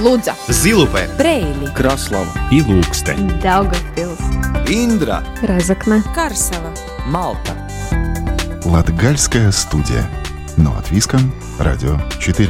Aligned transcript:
Лудза, 0.00 0.34
Зилупе, 0.48 1.10
Брейли, 1.18 1.66
Краслава 1.76 2.32
и 2.50 2.62
Лукстен. 2.62 3.28
Daugavpils, 3.42 4.18
Индра, 4.66 5.22
Разокна, 5.42 6.02
Карсела. 6.14 6.72
Малта. 7.04 7.52
Латгальская 8.64 9.52
студия. 9.52 10.08
Но 10.56 10.74
от 10.74 10.90
Виском, 10.90 11.34
Радио 11.58 11.98
4. 12.18 12.48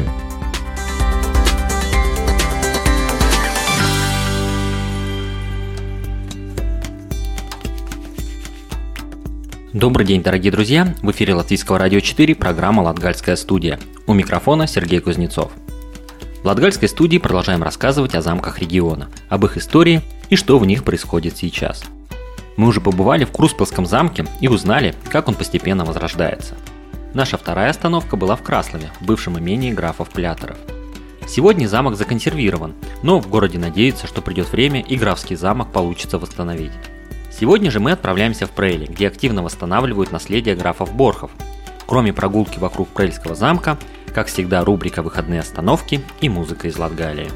Добрый 9.73 10.07
день, 10.07 10.23
дорогие 10.23 10.53
друзья! 10.53 10.95
В 11.03 11.11
эфире 11.11 11.35
Латвийского 11.35 11.79
радио 11.79 11.99
4 11.99 12.35
программа 12.37 12.83
«Латгальская 12.83 13.35
студия». 13.35 13.81
У 14.07 14.13
микрофона 14.13 14.69
Сергей 14.69 15.01
Кузнецов. 15.01 15.51
В 16.43 16.47
Латгальской 16.47 16.89
студии 16.89 17.19
продолжаем 17.19 17.63
рассказывать 17.63 18.15
о 18.15 18.23
замках 18.23 18.61
региона, 18.61 19.11
об 19.29 19.45
их 19.45 19.59
истории 19.59 20.01
и 20.31 20.37
что 20.37 20.59
в 20.59 20.65
них 20.65 20.85
происходит 20.85 21.37
сейчас. 21.37 21.85
Мы 22.57 22.69
уже 22.69 22.81
побывали 22.81 23.25
в 23.25 23.31
Круспелском 23.31 23.85
замке 23.85 24.25
и 24.41 24.49
узнали, 24.49 24.95
как 25.11 25.29
он 25.29 25.35
постепенно 25.35 25.85
возрождается. 25.85 26.55
Наша 27.13 27.37
вторая 27.37 27.69
остановка 27.69 28.17
была 28.17 28.37
в 28.37 28.43
Краслове, 28.43 28.91
бывшем 29.03 29.39
имении 29.39 29.71
графов 29.71 30.09
Плятеров. 30.09 30.57
Сегодня 31.29 31.67
замок 31.67 31.97
законсервирован, 31.97 32.75
но 33.03 33.21
в 33.21 33.29
городе 33.29 33.59
надеются, 33.59 34.07
что 34.07 34.23
придет 34.23 34.51
время 34.51 34.81
и 34.81 34.97
графский 34.97 35.37
замок 35.37 35.71
получится 35.73 36.19
восстановить. 36.19 36.73
Сегодня 37.31 37.71
же 37.71 37.81
мы 37.81 37.93
отправляемся 37.93 38.47
в 38.47 38.51
Прейли, 38.51 38.87
где 38.87 39.09
активно 39.09 39.43
восстанавливают 39.43 40.11
наследие 40.11 40.57
графов 40.57 40.95
Борхов. 40.95 41.33
Кроме 41.87 42.15
прогулки 42.15 42.59
вокруг 42.59 42.89
Прейльского 42.89 43.35
замка, 43.35 43.77
как 44.13 44.29
всегда 44.29 44.65
рубрика 44.65 45.03
«Выходные 45.03 45.41
остановки» 45.41 46.01
и 46.21 46.29
музыка 46.29 46.69
из 46.69 46.77
Латгалии. 46.77 47.31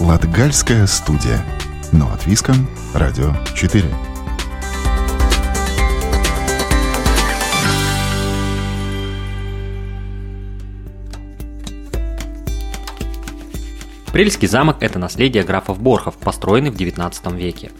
Латгальская 0.00 0.86
студия. 0.86 1.44
Но 1.92 2.12
от 2.12 2.26
Виском, 2.26 2.68
Радио 2.94 3.32
4. 3.54 3.84
Прельский 14.12 14.48
замок– 14.48 14.78
это 14.80 14.98
наследие 14.98 15.42
графов 15.42 15.78
Борхов, 15.78 16.16
построенный 16.16 16.70
в 16.70 16.76
19 16.76 17.32
веке. 17.32 17.70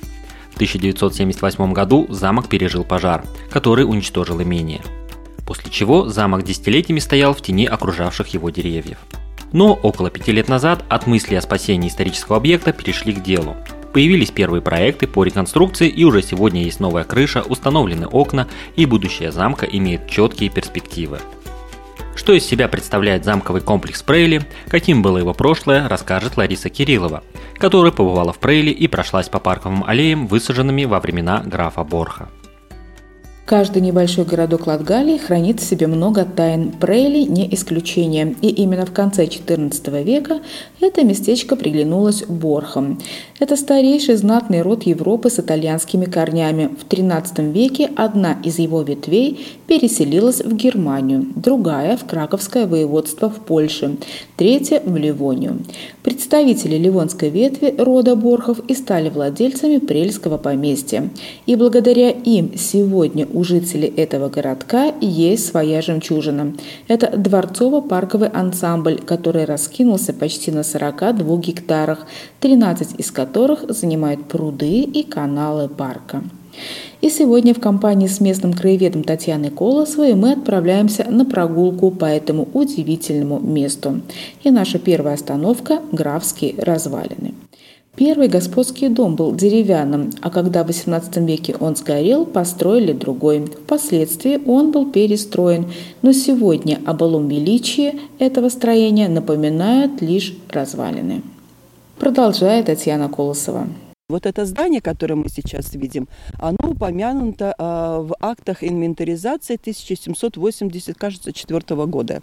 В 0.50 0.56
1978 0.56 1.72
году 1.72 2.06
замок 2.10 2.48
пережил 2.48 2.84
пожар, 2.84 3.24
который 3.50 3.84
уничтожил 3.84 4.42
имение. 4.42 4.82
После 5.46 5.70
чего 5.70 6.08
замок 6.08 6.42
десятилетиями 6.42 6.98
стоял 6.98 7.32
в 7.32 7.40
тени 7.40 7.66
окружавших 7.66 8.28
его 8.28 8.50
деревьев. 8.50 8.98
Но 9.52 9.74
около 9.74 10.10
пяти 10.10 10.32
лет 10.32 10.48
назад 10.48 10.84
от 10.88 11.06
мысли 11.06 11.36
о 11.36 11.40
спасении 11.40 11.88
исторического 11.88 12.36
объекта 12.36 12.72
перешли 12.72 13.12
к 13.12 13.22
делу. 13.22 13.56
Появились 13.92 14.30
первые 14.30 14.60
проекты 14.60 15.06
по 15.06 15.24
реконструкции 15.24 15.88
и 15.88 16.04
уже 16.04 16.20
сегодня 16.20 16.64
есть 16.64 16.80
новая 16.80 17.04
крыша, 17.04 17.42
установлены 17.42 18.06
окна 18.06 18.48
и 18.74 18.84
будущее 18.84 19.32
замка 19.32 19.64
имеет 19.64 20.10
четкие 20.10 20.50
перспективы. 20.50 21.20
Что 22.16 22.32
из 22.32 22.44
себя 22.44 22.66
представляет 22.66 23.24
замковый 23.24 23.60
комплекс 23.60 24.02
Прейли, 24.02 24.42
каким 24.68 25.00
было 25.02 25.18
его 25.18 25.32
прошлое, 25.32 25.88
расскажет 25.88 26.36
Лариса 26.36 26.70
Кириллова, 26.70 27.22
которая 27.54 27.92
побывала 27.92 28.32
в 28.32 28.38
Прейли 28.38 28.70
и 28.70 28.88
прошлась 28.88 29.28
по 29.28 29.38
парковым 29.38 29.84
аллеям, 29.84 30.26
высаженными 30.26 30.84
во 30.84 30.98
времена 30.98 31.42
графа 31.44 31.84
Борха. 31.84 32.28
Каждый 33.46 33.80
небольшой 33.80 34.24
городок 34.24 34.66
Латгалии 34.66 35.18
хранит 35.18 35.60
в 35.60 35.62
себе 35.62 35.86
много 35.86 36.24
тайн. 36.24 36.72
Прейли 36.72 37.22
не 37.30 37.54
исключение. 37.54 38.34
И 38.42 38.48
именно 38.48 38.84
в 38.84 38.92
конце 38.92 39.24
XIV 39.24 40.02
века 40.02 40.40
это 40.80 41.04
местечко 41.04 41.54
приглянулось 41.54 42.24
Борхам. 42.24 42.98
Это 43.38 43.54
старейший 43.54 44.16
знатный 44.16 44.62
род 44.62 44.82
Европы 44.82 45.30
с 45.30 45.38
итальянскими 45.38 46.06
корнями. 46.06 46.70
В 46.76 46.92
XIII 46.92 47.52
веке 47.52 47.88
одна 47.94 48.36
из 48.42 48.58
его 48.58 48.82
ветвей 48.82 49.46
переселилась 49.68 50.40
в 50.40 50.52
Германию, 50.56 51.26
другая– 51.36 51.96
в 51.98 52.04
Краковское 52.04 52.66
воеводство 52.66 53.30
в 53.30 53.36
Польше, 53.36 53.96
третья– 54.36 54.82
в 54.84 54.96
Ливонию. 54.96 55.58
Представители 56.02 56.76
ливонской 56.76 57.30
ветви 57.30 57.74
рода 57.78 58.16
Борхов 58.16 58.58
и 58.66 58.74
стали 58.74 59.08
владельцами 59.08 59.78
Прельского 59.78 60.36
поместья. 60.36 61.10
И 61.46 61.54
благодаря 61.54 62.10
им 62.10 62.52
сегодня 62.56 63.26
у 63.36 63.44
жителей 63.44 63.88
этого 63.88 64.30
городка 64.30 64.94
есть 65.02 65.46
своя 65.46 65.82
жемчужина. 65.82 66.54
Это 66.88 67.08
дворцово-парковый 67.18 68.30
ансамбль, 68.30 68.98
который 69.04 69.44
раскинулся 69.44 70.14
почти 70.14 70.50
на 70.50 70.62
42 70.62 71.36
гектарах, 71.36 72.06
13 72.40 72.98
из 72.98 73.10
которых 73.10 73.66
занимают 73.68 74.24
пруды 74.24 74.80
и 74.80 75.02
каналы 75.02 75.68
парка. 75.68 76.24
И 77.02 77.10
сегодня 77.10 77.52
в 77.52 77.60
компании 77.60 78.06
с 78.06 78.20
местным 78.20 78.54
краеведом 78.54 79.04
Татьяной 79.04 79.50
Колосовой 79.50 80.14
мы 80.14 80.32
отправляемся 80.32 81.04
на 81.10 81.26
прогулку 81.26 81.90
по 81.90 82.06
этому 82.06 82.48
удивительному 82.54 83.38
месту. 83.38 84.00
И 84.44 84.50
наша 84.50 84.78
первая 84.78 85.12
остановка– 85.12 85.82
Графские 85.92 86.54
развалины. 86.56 87.34
Первый 87.96 88.28
господский 88.28 88.90
дом 88.90 89.16
был 89.16 89.34
деревянным, 89.34 90.10
а 90.20 90.28
когда 90.28 90.64
в 90.64 90.68
XVIII 90.68 91.24
веке 91.24 91.56
он 91.58 91.76
сгорел, 91.76 92.26
построили 92.26 92.92
другой. 92.92 93.46
Впоследствии 93.46 94.38
он 94.44 94.70
был 94.70 94.92
перестроен, 94.92 95.72
но 96.02 96.12
сегодня 96.12 96.78
о 96.84 96.92
былом 96.92 97.26
величии 97.28 97.98
этого 98.18 98.50
строения 98.50 99.08
напоминают 99.08 100.02
лишь 100.02 100.36
развалины. 100.50 101.22
Продолжает 101.98 102.66
Татьяна 102.66 103.08
Колосова. 103.08 103.66
Вот 104.08 104.24
это 104.24 104.44
здание, 104.44 104.80
которое 104.80 105.16
мы 105.16 105.28
сейчас 105.28 105.74
видим, 105.74 106.06
оно 106.38 106.70
упомянуто 106.70 107.56
э, 107.58 107.62
в 107.62 108.14
актах 108.20 108.62
инвентаризации 108.62 109.56
1780, 109.56 110.96
кажется, 110.96 111.32
4 111.32 111.86
года. 111.86 112.22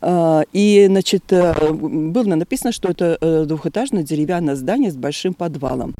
Э, 0.00 0.42
и, 0.52 0.86
значит, 0.88 1.32
э, 1.32 1.72
было 1.72 2.34
написано, 2.34 2.72
что 2.72 2.88
это 2.88 3.18
э, 3.20 3.44
двухэтажное 3.46 4.02
деревянное 4.02 4.56
здание 4.56 4.90
с 4.90 4.96
большим 4.96 5.34
подвалом. 5.34 5.94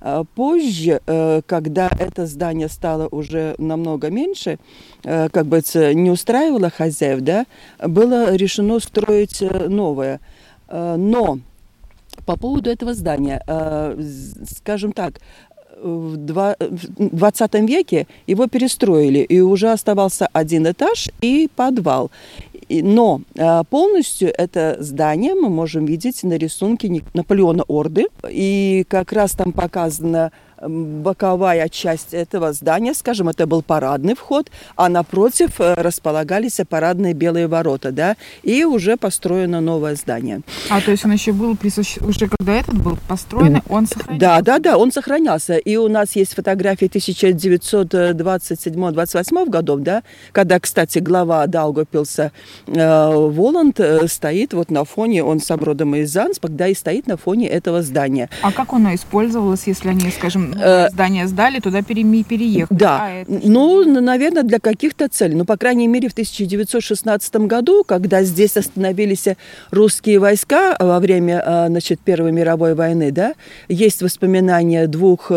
Э, 0.00 0.24
позже, 0.34 1.00
э, 1.06 1.40
когда 1.46 1.90
это 1.98 2.26
здание 2.26 2.68
стало 2.68 3.08
уже 3.10 3.54
намного 3.58 4.10
меньше, 4.10 4.58
как 5.02 5.46
бы 5.46 5.58
это 5.58 5.94
не 5.94 6.10
устраивало 6.10 6.70
хозяев, 6.70 7.20
да, 7.20 7.46
было 7.78 8.34
решено 8.34 8.80
строить 8.80 9.40
новое. 9.68 10.20
Э, 10.68 10.96
но 10.96 11.38
по 12.26 12.36
поводу 12.36 12.68
этого 12.68 12.94
здания, 12.94 13.42
скажем 14.44 14.92
так, 14.92 15.20
в 15.80 16.16
20 16.16 17.54
веке 17.68 18.06
его 18.26 18.48
перестроили, 18.48 19.20
и 19.20 19.40
уже 19.40 19.70
оставался 19.70 20.28
один 20.32 20.70
этаж 20.70 21.08
и 21.20 21.48
подвал. 21.54 22.10
Но 22.70 23.22
э, 23.34 23.62
полностью 23.68 24.32
это 24.36 24.76
здание 24.80 25.34
мы 25.34 25.48
можем 25.48 25.86
видеть 25.86 26.22
на 26.22 26.34
рисунке 26.34 27.02
Наполеона 27.14 27.64
Орды. 27.68 28.06
И 28.28 28.84
как 28.88 29.12
раз 29.12 29.32
там 29.32 29.52
показано 29.52 30.32
боковая 30.60 31.68
часть 31.68 32.14
этого 32.14 32.52
здания, 32.52 32.94
скажем, 32.94 33.28
это 33.28 33.46
был 33.46 33.62
парадный 33.62 34.14
вход, 34.14 34.50
а 34.76 34.88
напротив 34.88 35.60
э, 35.60 35.74
располагались 35.74 36.60
парадные 36.68 37.14
белые 37.14 37.46
ворота, 37.46 37.92
да, 37.92 38.16
и 38.42 38.64
уже 38.64 38.96
построено 38.96 39.60
новое 39.60 39.94
здание. 39.94 40.40
А, 40.70 40.80
то 40.80 40.90
есть 40.90 41.04
он 41.04 41.12
еще 41.12 41.30
был 41.32 41.56
присущ... 41.56 41.98
уже 41.98 42.28
когда 42.28 42.54
этот 42.54 42.82
был 42.82 42.98
построен, 43.06 43.62
он 43.68 43.86
сохранился? 43.86 44.20
Да, 44.20 44.40
да, 44.40 44.58
да, 44.58 44.78
он 44.78 44.90
сохранялся. 44.92 45.56
И 45.56 45.76
у 45.76 45.88
нас 45.88 46.16
есть 46.16 46.34
фотографии 46.34 46.88
1927-28 46.88 49.48
годов, 49.48 49.80
да, 49.80 50.02
когда, 50.32 50.58
кстати, 50.60 50.98
глава 50.98 51.46
Даугапилса 51.46 52.32
э, 52.66 53.12
Воланд 53.14 53.80
э, 53.80 54.06
стоит 54.08 54.54
вот 54.54 54.70
на 54.70 54.84
фоне, 54.84 55.24
он 55.24 55.40
с 55.40 55.50
родом 55.50 55.94
из 55.94 56.12
Занспа, 56.12 56.48
да, 56.48 56.68
и 56.68 56.74
стоит 56.74 57.06
на 57.06 57.16
фоне 57.16 57.48
этого 57.48 57.82
здания. 57.82 58.28
А 58.42 58.52
как 58.52 58.72
оно 58.72 58.94
использовалось, 58.94 59.66
если 59.66 59.88
они, 59.88 60.10
скажем, 60.10 60.47
здание 60.52 61.26
сдали, 61.26 61.60
туда 61.60 61.82
переехали. 61.82 62.78
Да, 62.78 62.98
а 63.02 63.24
ну, 63.26 63.84
наверное, 64.00 64.42
для 64.42 64.58
каких-то 64.58 65.08
целей. 65.08 65.34
Ну, 65.34 65.44
по 65.44 65.56
крайней 65.56 65.88
мере, 65.88 66.08
в 66.08 66.12
1916 66.12 67.36
году, 67.36 67.84
когда 67.84 68.22
здесь 68.22 68.56
остановились 68.56 69.26
русские 69.70 70.18
войска 70.18 70.76
во 70.78 70.98
время, 71.00 71.66
значит, 71.68 72.00
Первой 72.00 72.32
мировой 72.32 72.74
войны, 72.74 73.10
да, 73.12 73.34
есть 73.68 74.02
воспоминания 74.02 74.86
двух 74.86 75.30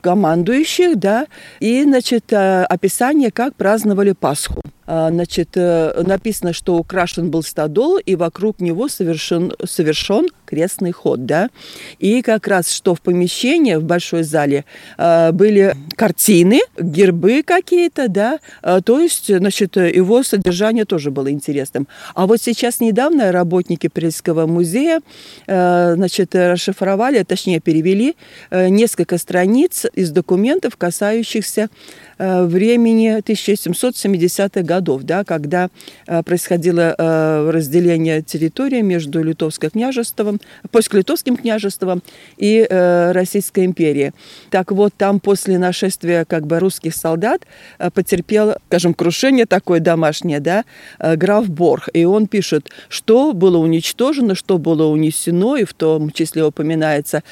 командующих, 0.00 0.98
да, 0.98 1.26
и, 1.60 1.82
значит, 1.84 2.32
описание, 2.32 3.30
как 3.30 3.54
праздновали 3.54 4.12
Пасху. 4.12 4.60
А, 4.86 5.10
значит, 5.10 5.50
э, 5.54 6.02
написано, 6.04 6.52
что 6.52 6.76
украшен 6.76 7.30
был 7.30 7.42
стадол, 7.42 7.98
и 7.98 8.14
вокруг 8.14 8.60
него 8.60 8.88
совершен, 8.88 9.52
совершен 9.64 10.28
крестный 10.44 10.92
ход, 10.92 11.26
да. 11.26 11.50
И 11.98 12.22
как 12.22 12.46
раз, 12.46 12.70
что 12.70 12.94
в 12.94 13.00
помещении, 13.00 13.74
в 13.74 13.82
большой 13.82 14.22
зале, 14.22 14.64
а, 14.96 15.32
были 15.32 15.74
картины, 15.96 16.60
гербы 16.78 17.42
какие-то, 17.42 18.08
да, 18.08 18.38
а, 18.62 18.80
то 18.80 19.00
есть, 19.00 19.34
значит, 19.34 19.76
его 19.76 20.22
содержание 20.22 20.84
тоже 20.84 21.10
было 21.10 21.30
интересным. 21.30 21.88
А 22.14 22.26
вот 22.26 22.40
сейчас 22.40 22.80
недавно 22.80 23.32
работники 23.32 23.88
Прельского 23.88 24.46
музея, 24.46 25.00
значит, 25.46 26.34
расшифровали, 26.34 27.22
точнее, 27.22 27.60
перевели 27.60 28.16
несколько 28.50 29.18
страниц 29.18 29.86
из 29.94 30.10
документов, 30.10 30.76
касающихся 30.76 31.68
Э, 32.18 32.46
времени 32.46 33.20
1770-х 33.20 34.62
годов, 34.62 34.75
да, 34.80 35.24
когда 35.24 35.68
э, 36.06 36.22
происходило 36.22 36.94
э, 36.96 37.50
разделение 37.50 38.22
территории 38.22 38.80
между 38.80 39.22
Литовским 39.22 39.70
княжеством, 39.70 40.40
польско-литовским 40.70 41.36
княжеством 41.36 42.02
и 42.36 42.66
Российской 42.68 43.64
империей. 43.64 44.12
Так 44.50 44.72
вот, 44.72 44.92
там 44.96 45.20
после 45.20 45.58
нашествия 45.58 46.24
как 46.24 46.46
бы 46.46 46.58
русских 46.58 46.94
солдат 46.94 47.42
потерпел, 47.94 48.54
скажем, 48.68 48.94
крушение 48.94 49.46
такое 49.46 49.80
домашнее, 49.80 50.40
да, 50.40 50.64
граф 50.98 51.48
Борх. 51.48 51.88
И 51.92 52.04
он 52.04 52.26
пишет, 52.26 52.70
что 52.88 53.32
было 53.32 53.58
уничтожено, 53.58 54.34
что 54.34 54.58
было 54.58 54.86
унесено, 54.86 55.56
и 55.56 55.64
в 55.64 55.74
том 55.74 56.10
числе 56.10 56.44
упоминается 56.44 57.22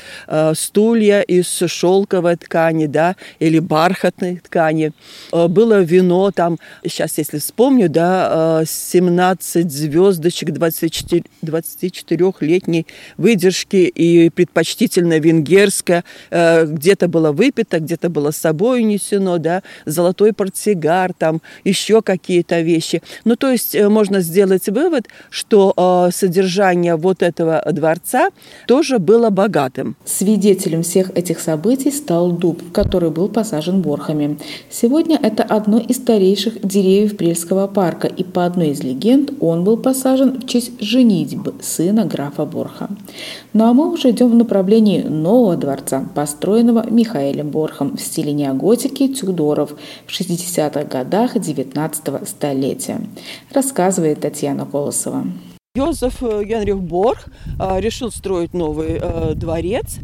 стулья 0.55 1.20
из 1.20 1.49
шелковой 1.49 2.37
ткани, 2.37 2.87
да, 2.87 3.17
или 3.38 3.58
бархатной 3.58 4.37
ткани. 4.37 4.93
Э, 5.32 5.49
было 5.49 5.81
вино 5.82 6.31
там, 6.31 6.58
сейчас 6.85 7.19
если 7.19 7.33
вспомню, 7.38 7.88
да, 7.88 8.62
17 8.66 9.56
э, 9.56 9.69
звездочек 9.69 10.52
24, 10.52 11.25
24-летней 11.42 12.86
выдержки 13.16 13.76
и 13.76 14.31
предпочтительно 14.31 15.19
венгерское. 15.19 16.04
Э, 16.31 16.66
где-то 16.66 17.08
было 17.08 17.32
выпито, 17.32 17.81
где-то 17.81 18.08
было 18.08 18.31
с 18.31 18.36
собой 18.36 18.82
унесено, 18.82 19.38
да, 19.38 19.62
золотой 19.86 20.32
портсигар, 20.32 21.12
там 21.12 21.40
еще 21.64 22.02
какие-то 22.02 22.60
вещи. 22.60 23.02
Ну, 23.25 23.36
то 23.36 23.50
есть 23.50 23.78
можно 23.81 24.20
сделать 24.20 24.69
вывод, 24.69 25.08
что 25.31 26.10
содержание 26.12 26.96
вот 26.96 27.22
этого 27.22 27.62
дворца 27.72 28.31
тоже 28.66 28.98
было 28.98 29.31
богатым. 29.31 29.96
Свидетелем 30.04 30.82
всех 30.82 31.10
этих 31.16 31.40
событий 31.40 31.90
стал 31.90 32.32
дуб, 32.32 32.72
который 32.72 33.10
был 33.10 33.28
посажен 33.28 33.82
борхами. 33.82 34.38
Сегодня 34.70 35.19
это 35.22 35.42
одно 35.42 35.78
из 35.78 35.96
старейших 35.96 36.66
деревьев 36.66 37.16
Прельского 37.24 37.68
парка, 37.68 38.06
и 38.06 38.22
по 38.22 38.44
одной 38.44 38.68
из 38.68 38.82
легенд 38.82 39.32
он 39.40 39.64
был 39.64 39.78
посажен 39.78 40.42
в 40.42 40.46
честь 40.46 40.78
женитьбы 40.78 41.54
сына 41.62 42.04
графа 42.04 42.44
Борха. 42.44 42.90
Ну 43.54 43.64
а 43.64 43.72
мы 43.72 43.90
уже 43.90 44.10
идем 44.10 44.30
в 44.30 44.34
направлении 44.34 45.00
нового 45.00 45.56
дворца, 45.56 46.06
построенного 46.14 46.84
Михаэлем 46.90 47.48
Борхом 47.48 47.96
в 47.96 48.00
стиле 48.02 48.34
неоготики 48.34 49.08
Тюдоров 49.08 49.74
в 50.06 50.10
60-х 50.10 50.84
годах 50.84 51.40
19 51.40 52.28
столетия, 52.28 53.00
рассказывает 53.54 54.20
Татьяна 54.20 54.66
Колосова. 54.66 55.24
Йозеф 55.76 56.22
э, 56.22 56.44
Генрих 56.44 56.80
Борх 56.80 57.26
э, 57.58 57.80
решил 57.80 58.12
строить 58.12 58.54
новый 58.54 59.00
э, 59.00 59.32
дворец. 59.34 59.98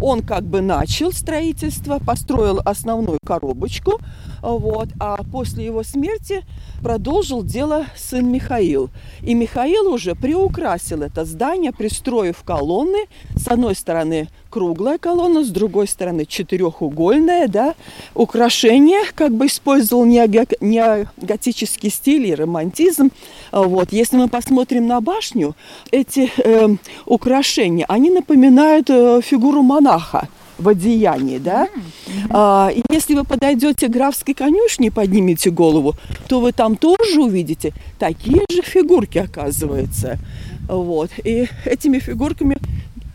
Он 0.00 0.22
как 0.22 0.44
бы 0.44 0.62
начал 0.62 1.12
строительство, 1.12 1.98
построил 1.98 2.60
основную 2.64 3.18
коробочку, 3.26 4.00
вот, 4.42 4.88
а 4.98 5.22
после 5.30 5.66
его 5.66 5.82
смерти 5.82 6.44
продолжил 6.82 7.42
дело 7.42 7.86
сын 7.96 8.26
Михаил. 8.30 8.90
И 9.22 9.34
Михаил 9.34 9.92
уже 9.92 10.14
приукрасил 10.14 11.02
это 11.02 11.24
здание, 11.24 11.72
пристроив 11.72 12.42
колонны. 12.42 13.06
С 13.36 13.48
одной 13.48 13.74
стороны 13.74 14.28
круглая 14.48 14.98
колонна, 14.98 15.44
с 15.44 15.48
другой 15.48 15.86
стороны 15.86 16.24
четырехугольная, 16.24 17.48
да. 17.48 17.74
Украшение 18.14 19.02
как 19.14 19.32
бы 19.32 19.46
использовал 19.46 20.04
неоготический 20.04 21.90
стиль 21.90 22.26
и 22.26 22.34
романтизм. 22.34 23.10
Вот. 23.52 23.92
Если 23.92 24.16
мы 24.16 24.28
посмотрим 24.28 24.86
на 24.86 25.00
башню, 25.00 25.54
эти 25.90 26.30
э, 26.38 26.76
украшения, 27.06 27.84
они 27.88 28.10
напоминают 28.10 28.88
э, 28.90 29.20
фигуру 29.22 29.62
монаха 29.62 30.28
в 30.60 30.68
одеянии, 30.68 31.38
да. 31.38 31.64
Mm-hmm. 31.64 32.26
А, 32.30 32.70
и 32.72 32.82
если 32.90 33.14
вы 33.14 33.24
подойдете 33.24 33.88
к 33.88 33.90
графской 33.90 34.34
конюшне 34.34 34.88
и 34.88 34.90
поднимете 34.90 35.50
голову, 35.50 35.94
то 36.28 36.40
вы 36.40 36.52
там 36.52 36.76
тоже 36.76 37.20
увидите 37.20 37.72
такие 37.98 38.42
же 38.50 38.62
фигурки, 38.62 39.18
оказывается. 39.18 40.18
Вот. 40.68 41.10
И 41.24 41.48
этими 41.64 41.98
фигурками 41.98 42.56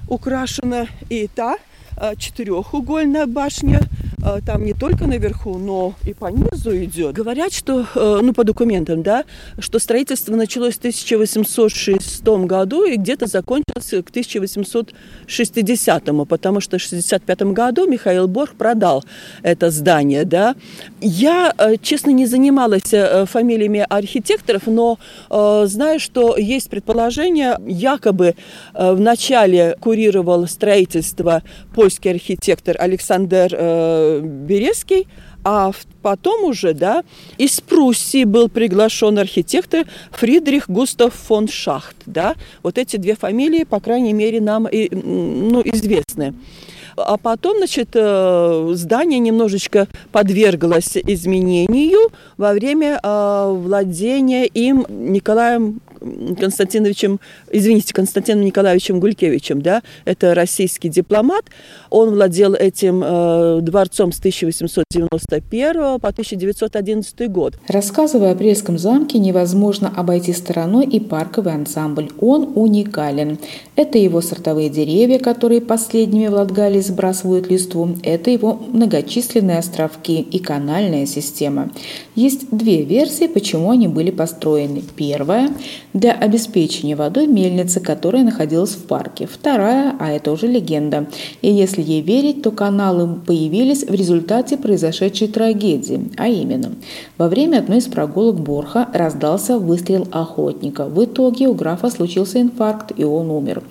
украшена 0.07 0.87
и 1.09 1.27
та 1.33 1.57
а, 1.97 2.15
четырехугольная 2.15 3.25
башня 3.25 3.79
там 4.45 4.65
не 4.65 4.73
только 4.73 5.05
наверху, 5.05 5.57
но 5.57 5.93
и 6.05 6.13
по 6.13 6.27
низу 6.27 6.75
идет. 6.75 7.13
Говорят, 7.13 7.53
что, 7.53 7.85
э, 7.95 8.19
ну, 8.21 8.33
по 8.33 8.43
документам, 8.43 9.03
да, 9.03 9.23
что 9.59 9.79
строительство 9.79 10.35
началось 10.35 10.75
в 10.75 10.79
1806 10.79 12.45
году 12.45 12.83
и 12.85 12.97
где-то 12.97 13.27
закончилось 13.27 14.03
к 14.03 14.09
1860, 14.09 16.25
потому 16.25 16.59
что 16.59 16.77
в 16.77 16.81
65 16.81 17.53
году 17.53 17.87
Михаил 17.87 18.27
Борг 18.27 18.55
продал 18.55 19.05
это 19.43 19.69
здание, 19.69 20.25
да. 20.25 20.55
Я, 21.01 21.53
э, 21.57 21.77
честно, 21.81 22.11
не 22.11 22.25
занималась 22.25 22.93
фамилиями 23.29 23.85
архитекторов, 23.87 24.67
но 24.67 24.97
знаю, 25.29 25.99
что 25.99 26.37
есть 26.37 26.69
предположение, 26.69 27.57
якобы 27.65 28.35
в 28.73 28.99
начале 28.99 29.77
курировал 29.79 30.47
строительство 30.47 31.41
польский 31.73 32.11
архитектор 32.11 32.75
Александр 32.79 33.55
Березский, 34.21 35.07
а 35.43 35.71
потом 36.01 36.43
уже, 36.45 36.73
да, 36.73 37.03
из 37.37 37.61
Пруссии 37.61 38.23
был 38.23 38.49
приглашен 38.49 39.19
архитектор 39.19 39.85
Фридрих 40.11 40.69
Густав 40.69 41.13
фон 41.13 41.47
Шахт, 41.47 41.95
да. 42.05 42.35
Вот 42.63 42.77
эти 42.77 42.97
две 42.97 43.15
фамилии, 43.15 43.63
по 43.63 43.79
крайней 43.79 44.13
мере, 44.13 44.41
нам 44.41 44.67
и, 44.67 44.89
ну, 44.93 45.61
известны. 45.63 46.33
А 46.97 47.17
потом, 47.17 47.57
значит, 47.57 47.89
э, 47.93 48.71
здание 48.73 49.19
немножечко 49.19 49.87
подверглось 50.11 50.95
изменению 50.95 52.09
во 52.37 52.53
время 52.53 52.99
э, 53.03 53.53
владения 53.53 54.45
им 54.45 54.85
Николаем 54.89 55.81
Константиновичем, 55.99 57.19
извините, 57.51 57.93
Константином 57.93 58.45
Николаевичем 58.45 58.99
Гулькевичем, 58.99 59.61
да, 59.61 59.81
это 60.05 60.33
российский 60.35 60.89
дипломат. 60.89 61.45
Он 61.89 62.11
владел 62.11 62.53
этим 62.53 63.03
э, 63.03 63.59
дворцом 63.61 64.11
с 64.11 64.19
1891 64.19 65.99
по 65.99 66.09
1911 66.09 67.31
год. 67.31 67.57
Рассказывая 67.67 68.33
о 68.33 68.35
Прельском 68.35 68.77
замке, 68.77 69.17
невозможно 69.19 69.91
обойти 69.95 70.33
стороной 70.33 70.85
и 70.85 70.99
парковый 70.99 71.53
ансамбль. 71.53 72.09
Он 72.19 72.51
уникален. 72.55 73.37
Это 73.75 73.97
его 73.97 74.21
сортовые 74.21 74.69
деревья, 74.69 75.19
которые 75.19 75.61
последними 75.61 76.27
в 76.27 76.33
Латгалии 76.33 76.81
сбрасывают 76.81 77.49
листву. 77.49 77.89
Это 78.03 78.29
его 78.29 78.59
многочисленные 78.71 79.59
островки 79.59 80.19
и 80.19 80.39
канальная 80.39 81.05
система. 81.05 81.71
Есть 82.15 82.49
две 82.51 82.83
версии, 82.83 83.27
почему 83.27 83.71
они 83.71 83.87
были 83.87 84.11
построены. 84.11 84.83
Первая 84.95 85.49
для 85.95 86.11
обеспечения 86.11 86.93
водой 86.95 87.25
мельницы, 87.25 87.79
которая 87.79 88.23
находилась 88.23 88.71
в 88.71 88.83
парке. 88.83 89.27
Вторая, 89.27 89.95
а 89.97 90.11
это 90.11 90.31
уже 90.33 90.45
легенда. 90.45 91.07
И 91.41 91.51
если 91.51 91.81
ей 91.81 92.01
верить, 92.01 92.41
то 92.43 92.51
каналы 92.51 93.15
появились 93.25 93.85
в 93.85 93.93
результате 93.93 94.57
произошедшей 94.57 95.29
трагедии, 95.29 96.11
а 96.17 96.27
именно, 96.27 96.73
во 97.17 97.29
время 97.29 97.59
одной 97.59 97.77
из 97.77 97.85
прогулок 97.85 98.35
Борха 98.35 98.89
раздался 98.93 99.57
выстрел 99.57 100.05
охотника. 100.11 100.85
В 100.85 101.05
итоге 101.05 101.47
у 101.47 101.53
графа 101.53 101.89
случился 101.89 102.41
инфаркт, 102.41 102.91
и 102.97 103.05
он 103.05 103.31
умер. 103.31 103.63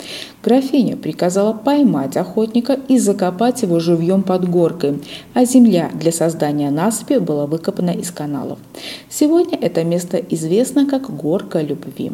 Графиня 0.43 0.97
приказала 0.97 1.53
поймать 1.53 2.17
охотника 2.17 2.79
и 2.89 2.97
закопать 2.99 3.63
его 3.63 3.81
живьем 3.81 4.23
под 4.23 4.49
горкой, 4.49 5.03
а 5.35 5.45
земля 5.45 5.91
для 5.93 6.11
создания 6.11 6.71
насыпи 6.71 7.19
была 7.19 7.47
выкопана 7.47 7.91
из 7.91 8.11
каналов. 8.11 8.59
Сегодня 9.11 9.59
это 9.61 9.85
место 9.85 10.17
известно 10.17 10.87
как 10.87 11.15
Горка 11.15 11.61
Любви. 11.61 12.14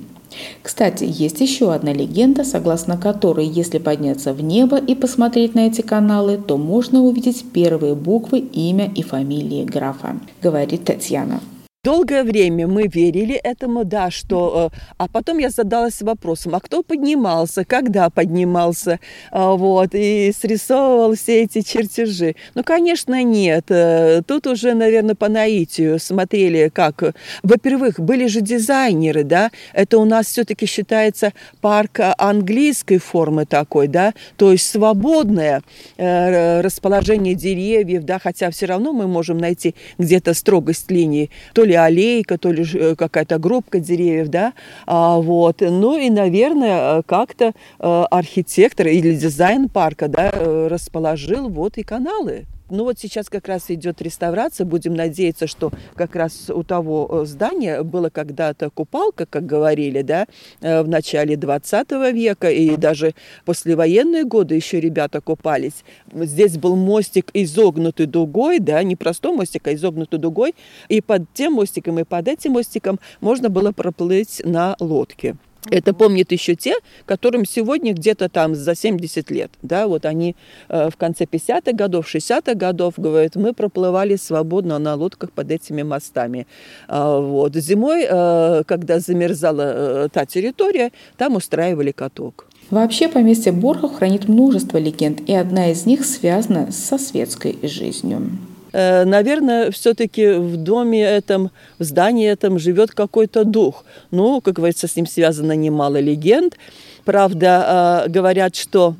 Кстати, 0.62 1.04
есть 1.06 1.40
еще 1.40 1.72
одна 1.72 1.92
легенда, 1.92 2.44
согласно 2.44 2.96
которой, 2.96 3.46
если 3.46 3.78
подняться 3.78 4.32
в 4.32 4.42
небо 4.42 4.78
и 4.78 4.94
посмотреть 4.94 5.54
на 5.54 5.66
эти 5.66 5.80
каналы, 5.80 6.36
то 6.38 6.56
можно 6.56 7.02
увидеть 7.02 7.44
первые 7.52 7.94
буквы, 7.94 8.38
имя 8.38 8.90
и 8.94 9.02
фамилии 9.02 9.64
графа, 9.64 10.16
говорит 10.42 10.84
Татьяна. 10.84 11.40
Долгое 11.82 12.24
время 12.24 12.66
мы 12.66 12.88
верили 12.88 13.36
этому, 13.36 13.86
да, 13.86 14.10
что... 14.10 14.70
Э, 14.70 14.78
а 14.98 15.08
потом 15.08 15.38
я 15.38 15.48
задалась 15.48 16.02
вопросом, 16.02 16.54
а 16.54 16.60
кто 16.60 16.82
поднимался, 16.82 17.64
когда 17.64 18.10
поднимался, 18.10 19.00
а, 19.30 19.52
вот, 19.52 19.94
и 19.94 20.30
срисовывал 20.38 21.14
все 21.14 21.44
эти 21.44 21.62
чертежи. 21.62 22.36
Ну, 22.54 22.64
конечно, 22.64 23.22
нет. 23.24 23.70
Э, 23.70 24.20
тут 24.26 24.46
уже, 24.46 24.74
наверное, 24.74 25.14
по 25.14 25.30
наитию 25.30 25.98
смотрели, 25.98 26.68
как... 26.68 27.14
Во-первых, 27.42 27.98
были 27.98 28.26
же 28.26 28.42
дизайнеры, 28.42 29.24
да, 29.24 29.50
это 29.72 29.96
у 29.96 30.04
нас 30.04 30.26
все-таки 30.26 30.66
считается 30.66 31.32
парк 31.62 31.98
английской 32.18 32.98
формы 32.98 33.46
такой, 33.46 33.88
да, 33.88 34.12
то 34.36 34.52
есть 34.52 34.70
свободное 34.70 35.62
э, 35.96 36.60
расположение 36.60 37.34
деревьев, 37.34 38.04
да, 38.04 38.18
хотя 38.18 38.50
все 38.50 38.66
равно 38.66 38.92
мы 38.92 39.06
можем 39.06 39.38
найти 39.38 39.74
где-то 39.96 40.34
строгость 40.34 40.90
линии, 40.90 41.30
то 41.54 41.69
ли 41.70 41.76
аллейка, 41.76 42.36
то 42.38 42.50
ли 42.50 42.64
э, 42.74 42.94
какая-то 42.96 43.38
группка 43.38 43.78
деревьев, 43.78 44.28
да, 44.28 44.52
а, 44.86 45.18
вот. 45.18 45.60
Ну 45.60 45.96
и, 45.96 46.10
наверное, 46.10 46.98
э, 46.98 47.02
как-то 47.06 47.52
э, 47.78 48.04
архитектор 48.10 48.88
или 48.88 49.14
дизайн 49.14 49.68
парка, 49.68 50.08
да, 50.08 50.30
расположил 50.68 51.48
вот 51.48 51.78
и 51.78 51.82
каналы. 51.82 52.46
Ну 52.70 52.84
вот 52.84 52.98
сейчас 52.98 53.28
как 53.28 53.48
раз 53.48 53.64
идет 53.68 54.00
реставрация. 54.00 54.64
Будем 54.64 54.94
надеяться, 54.94 55.46
что 55.48 55.72
как 55.94 56.14
раз 56.14 56.50
у 56.50 56.62
того 56.62 57.08
э, 57.10 57.24
здания 57.26 57.82
было 57.82 58.10
когда-то 58.10 58.70
купалка, 58.70 59.26
как 59.26 59.44
говорили, 59.44 60.02
да, 60.02 60.26
э, 60.60 60.82
в 60.82 60.88
начале 60.88 61.36
20 61.36 61.90
века 62.12 62.50
и 62.50 62.76
даже 62.76 63.14
послевоенные 63.44 64.24
годы 64.24 64.54
еще 64.54 64.80
ребята 64.80 65.20
купались. 65.20 65.84
Здесь 66.12 66.58
был 66.58 66.76
мостик 66.76 67.30
изогнутый 67.34 68.06
дугой, 68.06 68.60
да, 68.60 68.82
не 68.84 68.94
простой 68.94 69.32
мостик, 69.32 69.66
а 69.66 69.74
изогнутый 69.74 70.20
дугой. 70.20 70.54
И 70.88 71.00
под 71.00 71.32
тем 71.34 71.54
мостиком, 71.54 71.98
и 71.98 72.04
под 72.04 72.28
этим 72.28 72.52
мостиком 72.52 73.00
можно 73.20 73.48
было 73.48 73.72
проплыть 73.72 74.40
на 74.44 74.76
лодке. 74.78 75.36
Это 75.68 75.92
помнят 75.92 76.32
еще 76.32 76.54
те, 76.54 76.74
которым 77.06 77.44
сегодня 77.44 77.92
где-то 77.92 78.28
там 78.28 78.54
за 78.54 78.74
70 78.74 79.30
лет. 79.30 79.50
Да, 79.62 79.86
вот 79.86 80.06
они 80.06 80.34
э, 80.68 80.88
в 80.90 80.96
конце 80.96 81.24
50-х 81.24 81.72
годов, 81.72 82.12
60-х 82.12 82.54
годов 82.54 82.94
говорят, 82.96 83.36
мы 83.36 83.52
проплывали 83.52 84.16
свободно 84.16 84.78
на 84.78 84.94
лодках 84.94 85.32
под 85.32 85.50
этими 85.50 85.82
мостами. 85.82 86.46
А, 86.88 87.20
вот. 87.20 87.54
Зимой, 87.54 88.06
э, 88.08 88.62
когда 88.66 89.00
замерзала 89.00 90.04
э, 90.04 90.08
та 90.12 90.24
территория, 90.24 90.92
там 91.18 91.36
устраивали 91.36 91.92
каток. 91.92 92.46
Вообще 92.70 93.08
поместье 93.08 93.52
Борхов 93.52 93.96
хранит 93.96 94.28
множество 94.28 94.78
легенд, 94.78 95.20
и 95.28 95.34
одна 95.34 95.72
из 95.72 95.86
них 95.86 96.04
связана 96.04 96.70
со 96.70 96.98
светской 96.98 97.58
жизнью. 97.62 98.30
Э, 98.72 99.04
наверное, 99.04 99.70
все-таки 99.70 100.32
в 100.32 100.56
доме 100.56 101.02
этом, 101.02 101.50
в 101.78 101.84
здании 101.84 102.28
этом 102.28 102.58
живет 102.58 102.92
какой-то 102.92 103.44
дух. 103.44 103.84
Ну, 104.10 104.40
как 104.40 104.54
говорится, 104.54 104.88
с 104.88 104.96
ним 104.96 105.06
связано 105.06 105.52
немало 105.52 105.98
легенд. 105.98 106.56
Правда, 107.04 108.04
э, 108.06 108.10
говорят, 108.10 108.56
что 108.56 108.94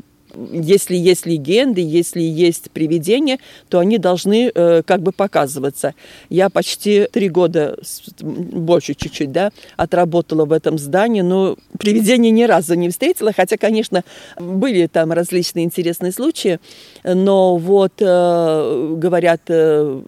если 0.52 0.96
есть 0.96 1.26
легенды, 1.26 1.80
если 1.80 2.20
есть 2.20 2.70
привидения, 2.70 3.38
то 3.68 3.78
они 3.78 3.98
должны 3.98 4.50
э, 4.54 4.82
как 4.84 5.02
бы 5.02 5.12
показываться. 5.12 5.94
Я 6.28 6.50
почти 6.50 7.06
три 7.10 7.28
года, 7.28 7.78
больше 8.20 8.94
чуть-чуть, 8.94 9.32
да, 9.32 9.50
отработала 9.76 10.44
в 10.44 10.52
этом 10.52 10.78
здании, 10.78 11.22
но 11.22 11.56
привидения 11.78 12.30
ни 12.30 12.44
разу 12.44 12.74
не 12.74 12.88
встретила, 12.88 13.32
хотя, 13.32 13.56
конечно, 13.56 14.04
были 14.38 14.86
там 14.86 15.12
различные 15.12 15.64
интересные 15.64 16.12
случаи, 16.12 16.60
но 17.04 17.56
вот, 17.56 17.92
э, 18.00 18.94
говорят, 18.96 19.42
э, 19.48 20.02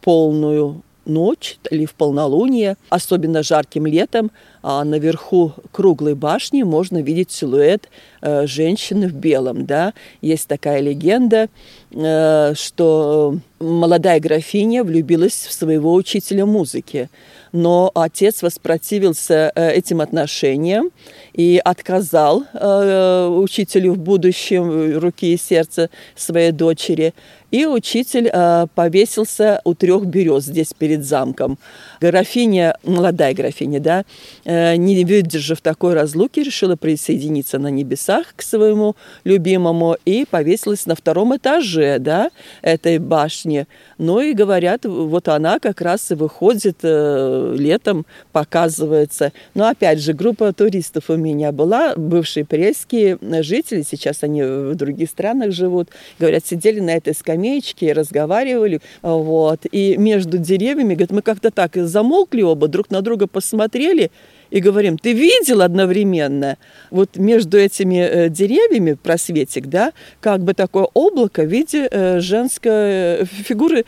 полную 0.00 0.82
ночь 1.04 1.58
или 1.70 1.84
в 1.84 1.94
полнолуние, 1.94 2.76
особенно 2.88 3.42
жарким 3.42 3.86
летом, 3.86 4.30
а 4.62 4.84
наверху 4.84 5.52
круглой 5.72 6.14
башни 6.14 6.62
можно 6.62 6.98
видеть 6.98 7.30
силуэт 7.32 7.88
э, 8.20 8.46
женщины 8.46 9.08
в 9.08 9.12
белом. 9.12 9.66
Да? 9.66 9.92
Есть 10.20 10.48
такая 10.48 10.80
легенда, 10.80 11.48
э, 11.90 12.54
что 12.54 13.36
молодая 13.62 14.20
графиня 14.20 14.84
влюбилась 14.84 15.46
в 15.46 15.52
своего 15.52 15.94
учителя 15.94 16.46
музыки, 16.46 17.08
но 17.52 17.90
отец 17.94 18.42
воспротивился 18.42 19.52
э, 19.54 19.72
этим 19.72 20.00
отношениям 20.00 20.90
и 21.32 21.60
отказал 21.64 22.44
э, 22.52 23.26
учителю 23.28 23.92
в 23.94 23.98
будущем 23.98 24.98
руки 24.98 25.34
и 25.34 25.36
сердце 25.36 25.90
своей 26.16 26.52
дочери. 26.52 27.14
И 27.50 27.66
учитель 27.66 28.30
э, 28.32 28.66
повесился 28.74 29.60
у 29.64 29.74
трех 29.74 30.06
берез 30.06 30.44
здесь 30.44 30.72
перед 30.72 31.04
замком. 31.04 31.58
Графиня, 32.00 32.78
молодая 32.82 33.34
графиня, 33.34 33.78
да, 33.78 34.04
э, 34.44 34.51
не 34.76 35.04
выдержав 35.04 35.60
такой 35.60 35.94
разлуки, 35.94 36.40
решила 36.40 36.76
присоединиться 36.76 37.58
на 37.58 37.68
небесах 37.68 38.34
к 38.36 38.42
своему 38.42 38.96
любимому 39.24 39.96
и 40.04 40.26
повесилась 40.28 40.86
на 40.86 40.94
втором 40.94 41.36
этаже, 41.36 41.98
да, 41.98 42.30
этой 42.62 42.98
башни. 42.98 43.66
Ну 43.98 44.20
и 44.20 44.32
говорят, 44.32 44.84
вот 44.84 45.28
она 45.28 45.58
как 45.58 45.80
раз 45.80 46.10
и 46.10 46.14
выходит 46.14 46.78
э, 46.82 47.54
летом, 47.58 48.06
показывается. 48.32 49.32
Но 49.54 49.68
опять 49.68 50.00
же, 50.00 50.12
группа 50.12 50.52
туристов 50.52 51.04
у 51.08 51.16
меня 51.16 51.52
была, 51.52 51.94
бывшие 51.96 52.44
пресские 52.44 53.18
жители, 53.42 53.82
сейчас 53.88 54.22
они 54.22 54.42
в 54.42 54.74
других 54.74 55.08
странах 55.08 55.52
живут, 55.52 55.88
говорят, 56.18 56.46
сидели 56.46 56.80
на 56.80 56.90
этой 56.90 57.14
скамеечке, 57.14 57.92
разговаривали, 57.92 58.80
вот, 59.02 59.66
и 59.70 59.96
между 59.96 60.38
деревьями, 60.38 60.94
говорят, 60.94 61.12
мы 61.12 61.22
как-то 61.22 61.50
так 61.50 61.76
замолкли 61.76 62.42
оба, 62.42 62.68
друг 62.68 62.90
на 62.90 63.02
друга 63.02 63.26
посмотрели, 63.26 64.10
и 64.52 64.60
говорим, 64.60 64.98
ты 64.98 65.14
видел 65.14 65.62
одновременно 65.62 66.58
вот 66.90 67.16
между 67.16 67.56
этими 67.56 67.96
э, 67.96 68.28
деревьями 68.28 68.92
просветик, 68.92 69.66
да, 69.66 69.92
как 70.20 70.44
бы 70.44 70.52
такое 70.52 70.86
облако 70.92 71.42
в 71.42 71.46
виде 71.46 71.88
э, 71.90 72.20
женской 72.20 73.24
фигуры, 73.24 73.86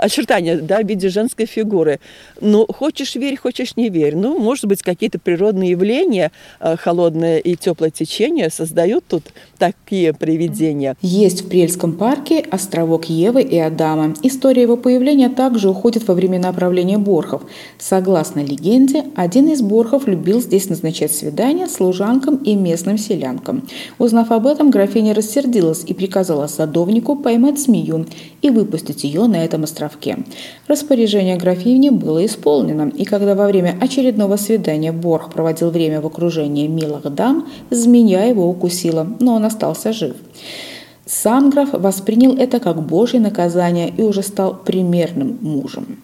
очертания, 0.00 0.56
да, 0.56 0.80
в 0.82 0.88
виде 0.88 1.08
женской 1.08 1.46
фигуры. 1.46 2.00
Ну, 2.40 2.66
хочешь 2.66 3.14
верь, 3.14 3.36
хочешь 3.36 3.76
не 3.76 3.88
верь. 3.88 4.16
Ну, 4.16 4.38
может 4.40 4.64
быть, 4.64 4.82
какие-то 4.82 5.20
природные 5.20 5.70
явления, 5.70 6.32
э, 6.58 6.76
холодное 6.76 7.38
и 7.38 7.54
теплое 7.54 7.90
течение 7.90 8.50
создают 8.50 9.04
тут 9.06 9.22
такие 9.56 10.12
привидения. 10.12 10.96
Есть 11.00 11.42
в 11.42 11.48
Прельском 11.48 11.92
парке 11.92 12.44
островок 12.50 13.04
Евы 13.04 13.42
и 13.42 13.56
Адама. 13.56 14.14
История 14.24 14.62
его 14.62 14.76
появления 14.76 15.28
также 15.28 15.70
уходит 15.70 16.08
во 16.08 16.14
времена 16.14 16.52
правления 16.52 16.98
Борхов. 16.98 17.42
Согласно 17.78 18.40
легенде, 18.40 19.04
один 19.14 19.48
из 19.48 19.62
Борхов 19.62 19.75
любил 20.06 20.40
здесь 20.40 20.68
назначать 20.68 21.12
свидания 21.12 21.66
служанкам 21.66 22.36
и 22.36 22.54
местным 22.54 22.98
селянкам. 22.98 23.62
Узнав 23.98 24.30
об 24.30 24.46
этом, 24.46 24.70
графиня 24.70 25.14
рассердилась 25.14 25.84
и 25.86 25.94
приказала 25.94 26.46
садовнику 26.46 27.16
поймать 27.16 27.58
змею 27.58 28.06
и 28.42 28.50
выпустить 28.50 29.04
ее 29.04 29.26
на 29.26 29.44
этом 29.44 29.64
островке. 29.64 30.18
Распоряжение 30.66 31.36
графини 31.36 31.90
было 31.90 32.24
исполнено, 32.24 32.90
и 32.96 33.04
когда 33.04 33.34
во 33.34 33.46
время 33.46 33.76
очередного 33.80 34.36
свидания 34.36 34.92
Борх 34.92 35.32
проводил 35.32 35.70
время 35.70 36.00
в 36.00 36.06
окружении 36.06 36.66
милых 36.66 37.12
дам, 37.14 37.48
змея 37.70 38.24
его 38.24 38.48
укусила, 38.48 39.06
но 39.20 39.34
он 39.34 39.44
остался 39.44 39.92
жив. 39.92 40.16
Сам 41.06 41.50
граф 41.50 41.68
воспринял 41.72 42.36
это 42.36 42.58
как 42.58 42.82
божье 42.82 43.20
наказание 43.20 43.88
и 43.96 44.02
уже 44.02 44.22
стал 44.22 44.56
примерным 44.56 45.38
мужем. 45.40 45.98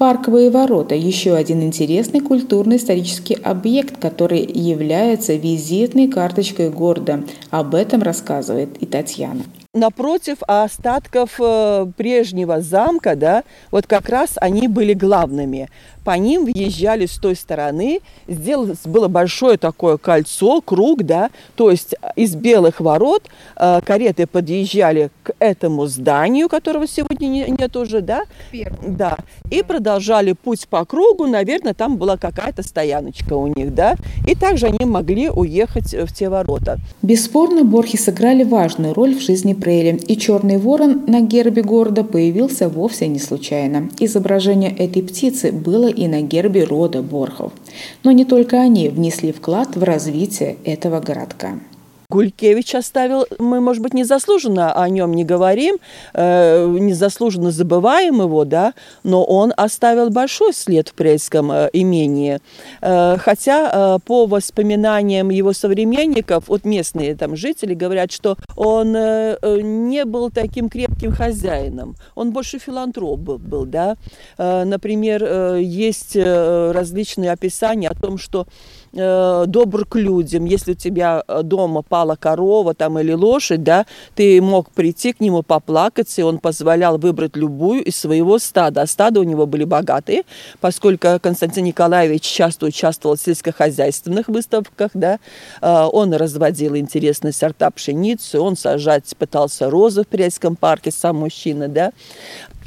Парковые 0.00 0.48
ворота– 0.48 0.94
еще 0.96 1.34
один 1.34 1.62
интересный 1.62 2.20
культурно-исторический 2.20 3.34
объект, 3.34 3.98
который 4.00 4.40
является 4.40 5.34
визитной 5.34 6.08
карточкой 6.08 6.70
города. 6.70 7.24
Об 7.50 7.74
этом 7.74 8.00
рассказывает 8.00 8.78
и 8.80 8.86
Татьяна 8.86 9.44
напротив 9.72 10.38
остатков 10.48 11.36
э, 11.38 11.86
прежнего 11.96 12.60
замка, 12.60 13.14
да, 13.14 13.44
вот 13.70 13.86
как 13.86 14.08
раз 14.08 14.30
они 14.36 14.66
были 14.66 14.94
главными 14.94 15.68
по 16.04 16.16
ним 16.16 16.44
въезжали 16.44 17.06
с 17.06 17.18
той 17.18 17.36
стороны, 17.36 18.00
сделалось, 18.26 18.80
было 18.84 19.08
большое 19.08 19.56
такое 19.58 19.96
кольцо, 19.96 20.60
круг, 20.60 21.02
да, 21.02 21.30
то 21.56 21.70
есть 21.70 21.94
из 22.16 22.34
белых 22.34 22.80
ворот 22.80 23.28
э, 23.56 23.80
кареты 23.84 24.26
подъезжали 24.26 25.10
к 25.22 25.32
этому 25.38 25.86
зданию, 25.86 26.48
которого 26.48 26.86
сегодня 26.86 27.26
не, 27.26 27.44
нет 27.46 27.76
уже, 27.76 28.00
да, 28.00 28.22
Первым. 28.50 28.96
да, 28.96 29.18
и 29.50 29.62
продолжали 29.62 30.32
путь 30.32 30.66
по 30.68 30.84
кругу, 30.84 31.26
наверное, 31.26 31.74
там 31.74 31.96
была 31.96 32.16
какая-то 32.16 32.62
стояночка 32.62 33.34
у 33.34 33.46
них, 33.48 33.74
да, 33.74 33.96
и 34.26 34.34
также 34.34 34.66
они 34.66 34.84
могли 34.84 35.28
уехать 35.28 35.92
в 35.94 36.12
те 36.12 36.28
ворота. 36.28 36.78
Бесспорно, 37.02 37.64
борхи 37.64 37.96
сыграли 37.96 38.42
важную 38.42 38.94
роль 38.94 39.14
в 39.14 39.20
жизни 39.20 39.52
Прейли, 39.60 39.96
и 40.08 40.16
черный 40.16 40.56
ворон 40.56 41.02
на 41.06 41.20
гербе 41.20 41.62
города 41.62 42.02
появился 42.02 42.68
вовсе 42.68 43.08
не 43.08 43.18
случайно. 43.18 43.90
Изображение 43.98 44.70
этой 44.70 45.02
птицы 45.02 45.52
было 45.52 45.88
и 45.88 46.08
на 46.08 46.22
гербе 46.22 46.64
рода 46.64 47.02
Борхов. 47.02 47.52
Но 48.02 48.10
не 48.10 48.24
только 48.24 48.60
они 48.60 48.88
внесли 48.88 49.32
вклад 49.32 49.76
в 49.76 49.82
развитие 49.82 50.56
этого 50.64 51.00
городка. 51.00 51.60
Гулькевич 52.10 52.74
оставил, 52.74 53.26
мы, 53.38 53.60
может 53.60 53.82
быть, 53.82 53.94
незаслуженно 53.94 54.72
о 54.72 54.88
нем 54.88 55.14
не 55.14 55.24
говорим, 55.24 55.78
э, 56.12 56.66
незаслуженно 56.66 57.52
забываем 57.52 58.20
его, 58.20 58.44
да, 58.44 58.74
но 59.04 59.24
он 59.24 59.52
оставил 59.56 60.10
большой 60.10 60.52
след 60.52 60.88
в 60.88 60.94
Прельском 60.94 61.52
э, 61.52 61.70
имении. 61.72 62.40
Э, 62.80 63.16
хотя 63.18 63.70
э, 63.72 63.98
по 64.04 64.26
воспоминаниям 64.26 65.30
его 65.30 65.52
современников, 65.52 66.48
вот 66.48 66.64
местные 66.64 67.14
там 67.14 67.36
жители 67.36 67.74
говорят, 67.74 68.10
что 68.10 68.36
он 68.56 68.96
э, 68.96 69.38
э 69.40 69.60
не 69.60 70.04
был 70.04 70.30
таким 70.30 70.68
крепким 70.68 71.12
хозяином, 71.12 71.94
он 72.16 72.32
больше 72.32 72.58
филантроп 72.58 73.20
был, 73.20 73.64
да. 73.66 73.96
Э, 74.36 74.64
например, 74.64 75.22
э, 75.22 75.60
есть 75.62 76.16
э, 76.16 76.72
различные 76.72 77.30
описания 77.30 77.88
о 77.88 77.94
том, 77.94 78.18
что 78.18 78.46
э, 78.92 79.44
добр 79.46 79.84
к 79.84 79.96
людям. 79.96 80.44
Если 80.44 80.72
у 80.72 80.74
тебя 80.74 81.22
э, 81.26 81.42
дома 81.42 81.82
пала 81.82 82.16
корова 82.16 82.74
там 82.74 82.98
или 82.98 83.12
лошадь, 83.12 83.62
да, 83.62 83.86
ты 84.14 84.40
мог 84.40 84.70
прийти 84.70 85.12
к 85.12 85.20
нему 85.20 85.42
поплакаться, 85.42 86.20
и 86.20 86.24
он 86.24 86.38
позволял 86.38 86.98
выбрать 86.98 87.36
любую 87.36 87.84
из 87.84 87.96
своего 87.96 88.38
стада. 88.38 88.82
А 88.82 88.86
стада 88.86 89.20
у 89.20 89.24
него 89.24 89.46
были 89.46 89.64
богатые, 89.64 90.22
поскольку 90.60 91.08
Константин 91.20 91.64
Николаевич 91.64 92.22
часто 92.22 92.66
участвовал 92.66 93.16
в 93.16 93.20
сельскохозяйственных 93.20 94.28
выставках, 94.28 94.90
да, 94.94 95.18
э, 95.60 95.88
он 95.92 96.14
разводил 96.14 96.76
интересные 96.76 97.32
сорта 97.32 97.70
пшеницы, 97.70 98.40
он 98.40 98.56
сажать 98.56 99.14
пытался 99.18 99.70
розы 99.70 100.04
в 100.04 100.08
Прельском 100.08 100.56
парке, 100.56 100.90
сам 100.90 101.16
мужчина, 101.16 101.68
да. 101.68 101.92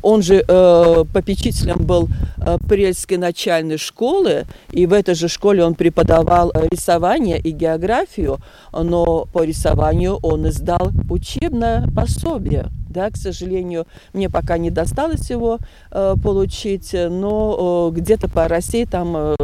Он 0.04 0.22
же 0.22 0.44
э, 0.46 1.06
попечителем 1.14 1.78
был 1.86 2.10
э, 2.38 2.58
Прельской 2.68 3.18
начальной 3.18 3.78
школы, 3.78 4.44
и 4.72 4.86
в 4.86 4.92
этой 4.92 5.16
же 5.16 5.30
школе 5.30 5.64
он 5.64 5.76
преподавал 5.76 6.52
э, 6.54 6.68
рисование 6.70 7.40
и 7.40 7.52
географию, 7.52 8.40
но 8.74 9.26
по 9.32 9.44
рисованию 9.44 10.20
он 10.22 10.50
издал 10.50 10.92
учебное 11.10 11.88
пособие 11.96 12.70
да, 12.94 13.10
к 13.10 13.18
сожалению, 13.18 13.86
мне 14.14 14.30
пока 14.30 14.58
не 14.58 14.70
досталось 14.70 15.30
его 15.30 15.58
э, 15.92 16.16
получить, 16.24 16.94
но 16.94 17.90
э, 17.92 18.00
где-то 18.00 18.30
по 18.30 18.48
России 18.48 18.86
там 18.86 19.16
э, 19.18 19.36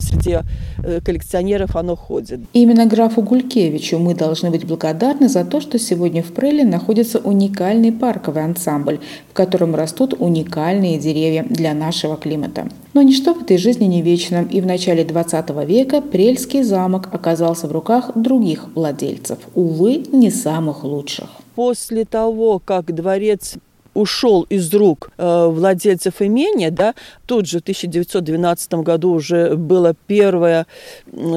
среди 0.00 0.38
э, 0.82 1.00
коллекционеров 1.00 1.76
оно 1.76 1.96
ходит. 1.96 2.40
Именно 2.52 2.86
графу 2.86 3.22
Гулькевичу 3.22 3.98
мы 3.98 4.14
должны 4.14 4.50
быть 4.50 4.64
благодарны 4.64 5.28
за 5.28 5.44
то, 5.44 5.60
что 5.60 5.78
сегодня 5.78 6.22
в 6.22 6.32
Преле 6.32 6.64
находится 6.64 7.18
уникальный 7.18 7.92
парковый 7.92 8.44
ансамбль, 8.44 9.00
в 9.30 9.34
котором 9.34 9.74
растут 9.74 10.14
уникальные 10.18 10.98
деревья 10.98 11.44
для 11.48 11.74
нашего 11.74 12.16
климата. 12.16 12.68
Но 12.94 13.02
ничто 13.02 13.34
в 13.34 13.42
этой 13.42 13.58
жизни 13.58 13.86
не 13.86 14.02
вечно, 14.02 14.46
и 14.48 14.60
в 14.60 14.66
начале 14.66 15.04
20 15.04 15.50
века 15.66 16.00
Прельский 16.00 16.62
замок 16.62 17.08
оказался 17.12 17.66
в 17.66 17.72
руках 17.72 18.12
других 18.14 18.68
владельцев, 18.74 19.38
увы, 19.54 20.04
не 20.12 20.30
самых 20.30 20.84
лучших 20.84 21.41
после 21.54 22.04
того, 22.04 22.58
как 22.58 22.94
дворец 22.94 23.56
ушел 23.94 24.42
из 24.42 24.72
рук 24.74 25.10
э, 25.16 25.46
владельцев 25.46 26.20
имения, 26.20 26.70
да, 26.70 26.94
тут 27.26 27.46
же 27.46 27.58
в 27.58 27.62
1912 27.62 28.74
году 28.74 29.12
уже 29.12 29.56
было 29.56 29.94
первое, 30.06 30.66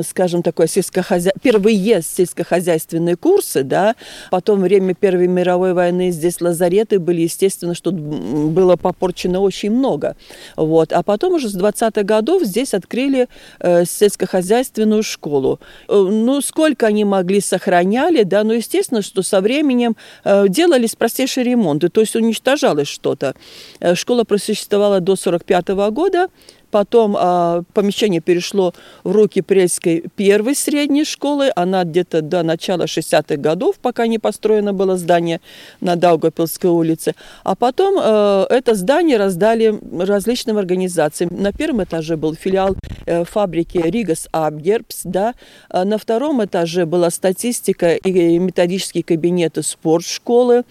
скажем, 0.04 0.42
такое 0.44 0.68
сельскохозя... 0.68 1.32
первые 1.42 2.02
сельскохозяйственные 2.02 3.16
курсы, 3.18 3.64
да, 3.64 3.96
потом 4.32 4.62
время 4.62 4.94
Первой 4.94 5.28
мировой 5.28 5.74
войны 5.74 6.12
здесь 6.12 6.42
лазареты 6.42 7.00
были, 7.00 7.22
естественно, 7.22 7.76
что 7.76 7.92
было 7.92 8.76
попорчено 8.76 9.42
очень 9.42 9.72
много, 9.72 10.16
вот, 10.56 10.94
а 10.94 11.04
потом 11.04 11.34
уже 11.34 11.50
с 11.50 11.58
20-х 11.58 12.04
годов 12.04 12.44
здесь 12.44 12.74
открыли 12.74 13.28
э, 13.60 13.86
сельскохозяйственную 13.86 15.04
школу. 15.04 15.60
Э, 15.88 15.94
ну, 15.96 16.42
сколько 16.42 16.88
они 16.88 17.04
могли 17.04 17.42
сохраняли, 17.42 18.24
да, 18.24 18.44
но 18.44 18.54
естественно, 18.54 19.02
что 19.02 19.22
со 19.22 19.42
временем 19.42 19.96
делались 20.24 20.96
простейшие 20.96 21.44
ремонты, 21.44 21.90
то 21.90 22.02
есть 22.02 22.16
уничтожали 22.16 22.45
уничтожалось 22.46 22.88
что-то. 22.88 23.34
Э, 23.80 23.96
школа 23.96 24.24
просуществовала 24.24 25.00
до 25.00 25.14
1945 25.14 25.92
года, 25.92 26.28
Потом 26.76 27.16
э, 27.18 27.64
помещение 27.74 28.20
перешло 28.20 28.74
в 29.06 29.12
руки 29.14 29.42
Прельской 29.42 30.04
первой 30.18 30.56
средней 30.56 31.06
школы. 31.06 31.50
Она 31.56 31.86
где-то 31.86 32.22
до 32.22 32.44
начала 32.44 32.84
60-х 32.84 33.38
годов, 33.38 33.78
пока 33.82 34.08
не 34.08 34.20
построено 34.20 34.74
было 34.74 34.98
здание 34.98 35.40
на 35.80 35.96
Даугапилской 35.96 36.70
улице. 36.70 37.16
А 37.46 37.56
потом 37.56 37.96
э, 37.98 38.46
это 38.50 38.76
здание 38.76 39.16
раздали 39.16 39.80
различным 39.98 40.58
организациям. 40.58 41.30
На 41.32 41.54
первом 41.54 41.82
этаже 41.82 42.18
был 42.18 42.36
филиал 42.36 42.76
э, 43.06 43.24
фабрики 43.24 43.78
Ригас 43.78 44.28
Абгербс. 44.34 45.04
Да? 45.06 45.34
А 45.70 45.86
на 45.86 45.98
втором 45.98 46.44
этаже 46.44 46.86
была 46.86 47.10
статистика 47.10 47.96
и 47.96 48.38
методические 48.38 49.06
кабинеты 49.06 49.64
спортшколы. 49.64 50.66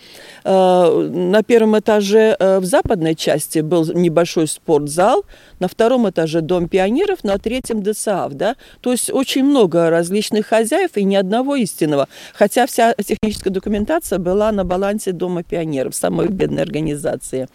Э, 0.45 1.09
на 1.11 1.43
первом 1.43 1.79
этаже 1.79 2.37
э, 2.39 2.59
в 2.59 2.67
западной 2.67 3.15
части 3.15 3.61
был 3.61 3.87
небольшой 3.87 4.49
спортзал. 4.49 5.25
На 5.61 5.69
втором 5.69 5.94
втором 5.95 6.11
этаже 6.11 6.41
Дом 6.41 6.69
пионеров, 6.69 7.23
на 7.23 7.39
третьем 7.39 7.81
ДСАВ, 7.81 8.33
да, 8.33 8.57
то 8.81 8.91
есть 8.91 9.11
очень 9.13 9.45
много 9.45 9.91
различных 9.91 10.47
хозяев 10.47 10.97
и 10.97 11.05
ни 11.05 11.15
одного 11.15 11.55
истинного, 11.55 12.09
хотя 12.35 12.67
вся 12.67 12.95
техническая 12.95 13.53
документация 13.53 14.18
была 14.18 14.51
на 14.51 14.64
балансе 14.64 15.12
Дома 15.12 15.45
пионеров, 15.45 15.95
самой 15.95 16.29
бедной 16.29 16.62
организации. 16.62 17.47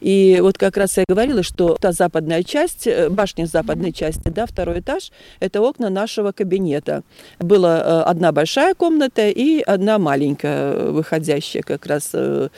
И 0.00 0.38
вот 0.40 0.58
как 0.58 0.76
раз 0.76 0.96
я 0.96 1.04
говорила, 1.08 1.44
что 1.44 1.76
та 1.80 1.92
западная 1.92 2.42
часть, 2.42 2.88
э, 2.88 3.08
башня 3.08 3.46
западной 3.46 3.92
части, 3.92 4.28
да, 4.30 4.46
второй 4.46 4.80
этаж, 4.80 5.12
это 5.38 5.60
окна 5.60 5.88
нашего 5.88 6.32
кабинета. 6.32 7.02
Была 7.38 7.78
э, 7.78 8.10
одна 8.10 8.32
большая 8.32 8.74
комната 8.74 9.28
и 9.28 9.60
одна 9.60 9.98
маленькая, 9.98 10.90
выходящая 10.90 11.62
как 11.62 11.86
раз 11.86 12.10
э, 12.14 12.48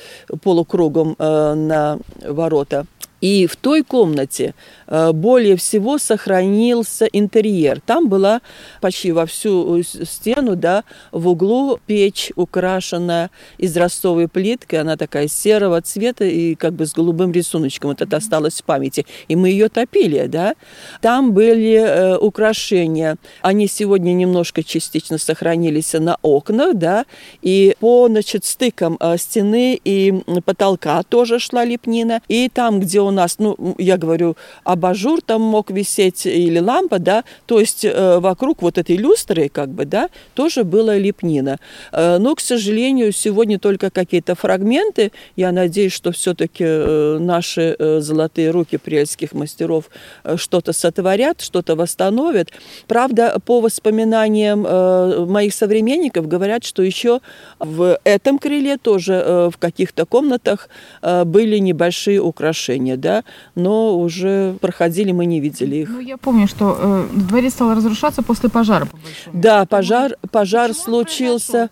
полукругом 0.42 1.16
на 1.18 1.98
ворота. 2.24 2.86
И 3.20 3.46
в 3.46 3.56
той 3.56 3.82
комнате 3.82 4.54
э, 4.86 5.12
более 5.12 5.56
всего 5.56 5.98
сохранился 5.98 7.06
интерьер. 7.06 7.80
Там 7.80 8.08
была 8.08 8.40
почти 8.80 9.12
во 9.12 9.26
всю 9.26 9.82
стену, 9.82 10.54
да, 10.56 10.84
в 11.10 11.28
углу 11.28 11.80
печь, 11.86 12.30
украшенная 12.36 13.30
израстовой 13.58 14.28
плиткой. 14.28 14.80
Она 14.80 14.96
такая 14.96 15.28
серого 15.28 15.80
цвета 15.82 16.24
и 16.24 16.54
как 16.54 16.74
бы 16.74 16.86
с 16.86 16.92
голубым 16.92 17.32
рисуночком. 17.32 17.90
Вот 17.90 18.02
это 18.02 18.16
осталось 18.16 18.60
в 18.60 18.64
памяти. 18.64 19.04
И 19.26 19.36
мы 19.36 19.48
ее 19.50 19.68
топили, 19.68 20.26
да. 20.26 20.54
Там 21.00 21.32
были 21.32 21.74
э, 21.74 22.16
украшения. 22.18 23.16
Они 23.42 23.66
сегодня 23.66 24.12
немножко 24.12 24.62
частично 24.62 25.18
сохранились 25.18 25.92
на 25.94 26.18
окнах, 26.22 26.76
да. 26.76 27.04
И 27.42 27.74
по, 27.80 28.06
значит, 28.08 28.44
стыкам 28.44 28.96
э, 29.00 29.16
стены 29.18 29.80
и 29.84 30.22
потолка 30.44 31.02
тоже 31.02 31.40
шла 31.40 31.64
лепнина. 31.64 32.22
И 32.28 32.48
там, 32.48 32.80
где 32.80 33.00
у 33.08 33.10
нас, 33.10 33.38
ну, 33.38 33.56
я 33.78 33.96
говорю, 33.96 34.36
абажур 34.64 35.20
там 35.22 35.42
мог 35.42 35.70
висеть 35.70 36.26
или 36.26 36.58
лампа, 36.58 36.98
да, 36.98 37.24
то 37.46 37.60
есть 37.60 37.84
э, 37.84 38.18
вокруг 38.18 38.62
вот 38.62 38.78
этой 38.78 38.96
люстры, 38.96 39.48
как 39.48 39.68
бы, 39.70 39.84
да, 39.84 40.08
тоже 40.34 40.64
была 40.64 40.96
лепнина. 40.96 41.58
Э, 41.92 42.18
но, 42.18 42.34
к 42.34 42.40
сожалению, 42.40 43.12
сегодня 43.12 43.58
только 43.58 43.90
какие-то 43.90 44.34
фрагменты. 44.34 45.12
Я 45.36 45.52
надеюсь, 45.52 45.92
что 45.92 46.12
все-таки 46.12 46.64
э, 46.64 47.18
наши 47.20 47.74
э, 47.78 48.00
золотые 48.00 48.50
руки 48.50 48.76
прельских 48.76 49.32
мастеров 49.32 49.90
э, 50.24 50.36
что-то 50.36 50.72
сотворят, 50.72 51.40
что-то 51.40 51.74
восстановят. 51.74 52.50
Правда, 52.86 53.38
по 53.44 53.60
воспоминаниям 53.60 54.66
э, 54.66 55.24
моих 55.26 55.54
современников 55.54 56.28
говорят, 56.28 56.64
что 56.64 56.82
еще 56.82 57.20
в 57.58 57.98
этом 58.04 58.38
крыле 58.38 58.76
тоже 58.76 59.14
э, 59.14 59.50
в 59.52 59.58
каких-то 59.58 60.04
комнатах 60.06 60.68
э, 61.02 61.24
были 61.24 61.58
небольшие 61.58 62.20
украшения 62.20 62.96
да, 63.00 63.24
но 63.54 63.98
уже 63.98 64.56
проходили, 64.60 65.12
мы 65.12 65.24
не 65.26 65.40
видели 65.40 65.76
их. 65.76 65.88
Ну, 65.88 66.00
я 66.00 66.16
помню, 66.16 66.48
что 66.48 66.76
э, 66.78 67.06
дворец 67.12 67.52
стал 67.54 67.74
разрушаться 67.74 68.22
после 68.22 68.48
пожара. 68.48 68.86
По 68.86 68.96
да, 69.32 69.66
пожар, 69.66 70.16
пожар 70.30 70.72
случился. 70.74 71.70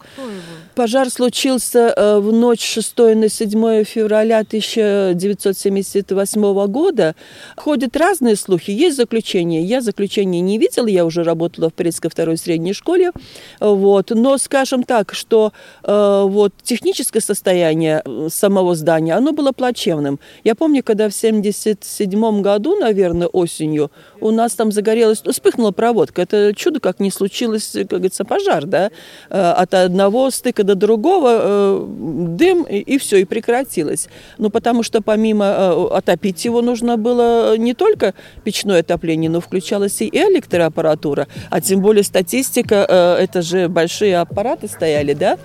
Пожар 0.74 1.08
случился 1.08 1.94
э, 1.96 2.18
в 2.18 2.32
ночь 2.32 2.62
6 2.62 2.98
на 3.16 3.28
7 3.30 3.84
февраля 3.84 4.40
1978 4.40 6.66
года. 6.66 7.14
Ходят 7.56 7.96
разные 7.96 8.36
слухи, 8.36 8.72
есть 8.72 8.96
заключение. 8.96 9.62
Я 9.62 9.80
заключение 9.80 10.42
не 10.42 10.58
видела, 10.58 10.86
я 10.86 11.06
уже 11.06 11.24
работала 11.24 11.70
в 11.70 11.74
Пресской 11.74 12.10
второй 12.10 12.36
средней 12.36 12.74
школе. 12.74 13.12
Вот. 13.58 14.10
Но 14.10 14.36
скажем 14.36 14.82
так, 14.82 15.14
что 15.14 15.54
э, 15.82 16.24
вот, 16.26 16.52
техническое 16.62 17.20
состояние 17.20 18.02
э, 18.04 18.28
самого 18.30 18.74
здания, 18.74 19.14
оно 19.14 19.32
было 19.32 19.52
плачевным. 19.52 20.18
Я 20.44 20.54
помню, 20.54 20.82
когда 20.82 21.08
в 21.22 21.38
1977 21.38 22.42
году, 22.42 22.76
наверное, 22.76 23.26
осенью, 23.28 23.90
у 24.20 24.30
нас 24.30 24.54
там 24.54 24.72
загорелась, 24.72 25.22
ну, 25.24 25.32
вспыхнула 25.32 25.70
проводка. 25.70 26.22
Это 26.22 26.52
чудо, 26.54 26.80
как 26.80 27.00
не 27.00 27.10
случилось, 27.10 27.70
как 27.72 27.86
говорится, 27.86 28.24
пожар, 28.24 28.66
да, 28.66 28.90
от 29.30 29.74
одного 29.74 30.30
стыка 30.30 30.62
до 30.64 30.74
другого, 30.74 31.38
э, 31.40 31.86
дым, 32.28 32.62
и, 32.64 32.78
и 32.78 32.98
все, 32.98 33.18
и 33.18 33.24
прекратилось. 33.24 34.08
Ну, 34.38 34.50
потому 34.50 34.82
что 34.82 35.00
помимо 35.00 35.44
э, 35.44 35.86
отопить 35.96 36.44
его 36.44 36.62
нужно 36.62 36.96
было 36.96 37.56
не 37.56 37.74
только 37.74 38.14
печное 38.44 38.80
отопление, 38.80 39.30
но 39.30 39.40
включалась 39.40 40.00
и 40.02 40.08
электроаппаратура, 40.08 41.28
а 41.50 41.60
тем 41.60 41.80
более 41.80 42.04
статистика, 42.04 42.86
э, 42.88 43.24
это 43.24 43.42
же 43.42 43.68
большие 43.68 44.18
аппараты 44.18 44.68
стояли, 44.68 45.14
да, 45.14 45.38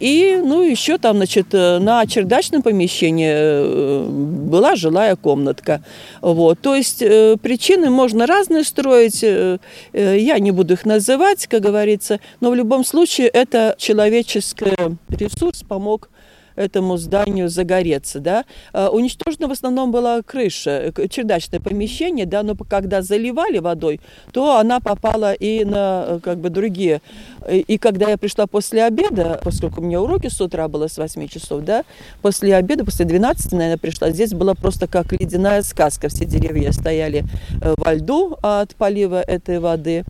и, 0.00 0.40
ну, 0.42 0.62
еще 0.62 0.98
там, 0.98 1.16
значит, 1.16 1.52
на 1.52 2.06
чердачном 2.06 2.62
помещении 2.62 4.04
была 4.06 4.76
жилая 4.76 5.13
комнатка, 5.16 5.82
вот, 6.20 6.60
то 6.60 6.74
есть 6.74 6.98
причины 6.98 7.90
можно 7.90 8.26
разные 8.26 8.64
строить, 8.64 9.22
я 9.22 10.38
не 10.38 10.50
буду 10.50 10.74
их 10.74 10.84
называть, 10.84 11.46
как 11.46 11.62
говорится, 11.62 12.20
но 12.40 12.50
в 12.50 12.54
любом 12.54 12.84
случае 12.84 13.28
это 13.28 13.74
человеческий 13.78 14.74
ресурс 15.08 15.62
помог 15.62 16.10
этому 16.56 16.96
зданию 16.96 17.48
загореться, 17.48 18.20
да. 18.20 18.44
А, 18.72 18.88
уничтожена 18.90 19.48
в 19.48 19.52
основном 19.52 19.90
была 19.90 20.22
крыша, 20.22 20.92
чердачное 21.08 21.60
помещение, 21.60 22.26
да, 22.26 22.42
но 22.42 22.54
когда 22.54 23.02
заливали 23.02 23.58
водой, 23.58 24.00
то 24.32 24.58
она 24.58 24.80
попала 24.80 25.32
и 25.32 25.64
на 25.64 26.04
э, 26.06 26.20
как 26.22 26.38
бы 26.38 26.50
другие. 26.50 27.00
И 27.48 27.78
когда 27.78 28.10
я 28.10 28.16
пришла 28.16 28.46
после 28.46 28.84
обеда, 28.84 29.40
поскольку 29.42 29.80
у 29.80 29.84
меня 29.84 30.00
уроки 30.00 30.28
с 30.28 30.40
утра 30.40 30.68
было 30.68 30.88
с 30.88 30.96
8 30.96 31.28
часов, 31.28 31.62
да, 31.62 31.84
после 32.22 32.54
обеда, 32.54 32.84
после 32.84 33.04
12, 33.04 33.52
наверное, 33.52 33.78
пришла, 33.78 34.10
здесь 34.10 34.32
было 34.32 34.54
просто 34.54 34.86
как 34.86 35.12
ледяная 35.12 35.62
сказка. 35.62 36.08
Все 36.08 36.24
деревья 36.24 36.72
стояли 36.72 37.24
э, 37.60 37.74
во 37.76 37.94
льду 37.94 38.36
от 38.42 38.74
полива 38.76 39.20
этой 39.20 39.58
воды 39.58 40.04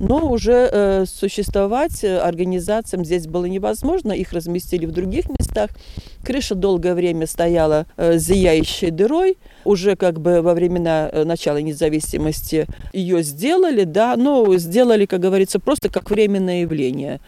но 0.00 0.30
уже 0.30 0.68
э, 0.72 1.04
существовать 1.06 2.02
э, 2.02 2.18
организациям 2.18 3.04
здесь 3.04 3.26
было 3.26 3.44
невозможно, 3.44 4.12
их 4.12 4.32
разместили 4.32 4.86
в 4.86 4.92
других 4.92 5.26
местах. 5.28 5.70
Крыша 6.24 6.54
долгое 6.54 6.94
время 6.94 7.26
стояла 7.26 7.86
э, 7.98 8.16
зияющей 8.16 8.90
дырой, 8.90 9.36
уже 9.64 9.96
как 9.96 10.18
бы 10.18 10.40
во 10.40 10.54
времена 10.54 11.10
э, 11.12 11.24
начала 11.24 11.58
независимости 11.58 12.66
ее 12.94 13.22
сделали, 13.22 13.84
да, 13.84 14.16
но 14.16 14.56
сделали, 14.56 15.04
как 15.04 15.20
говорится, 15.20 15.60
просто 15.60 15.90
как 15.90 16.10
временное 16.10 16.62
явление. 16.62 17.20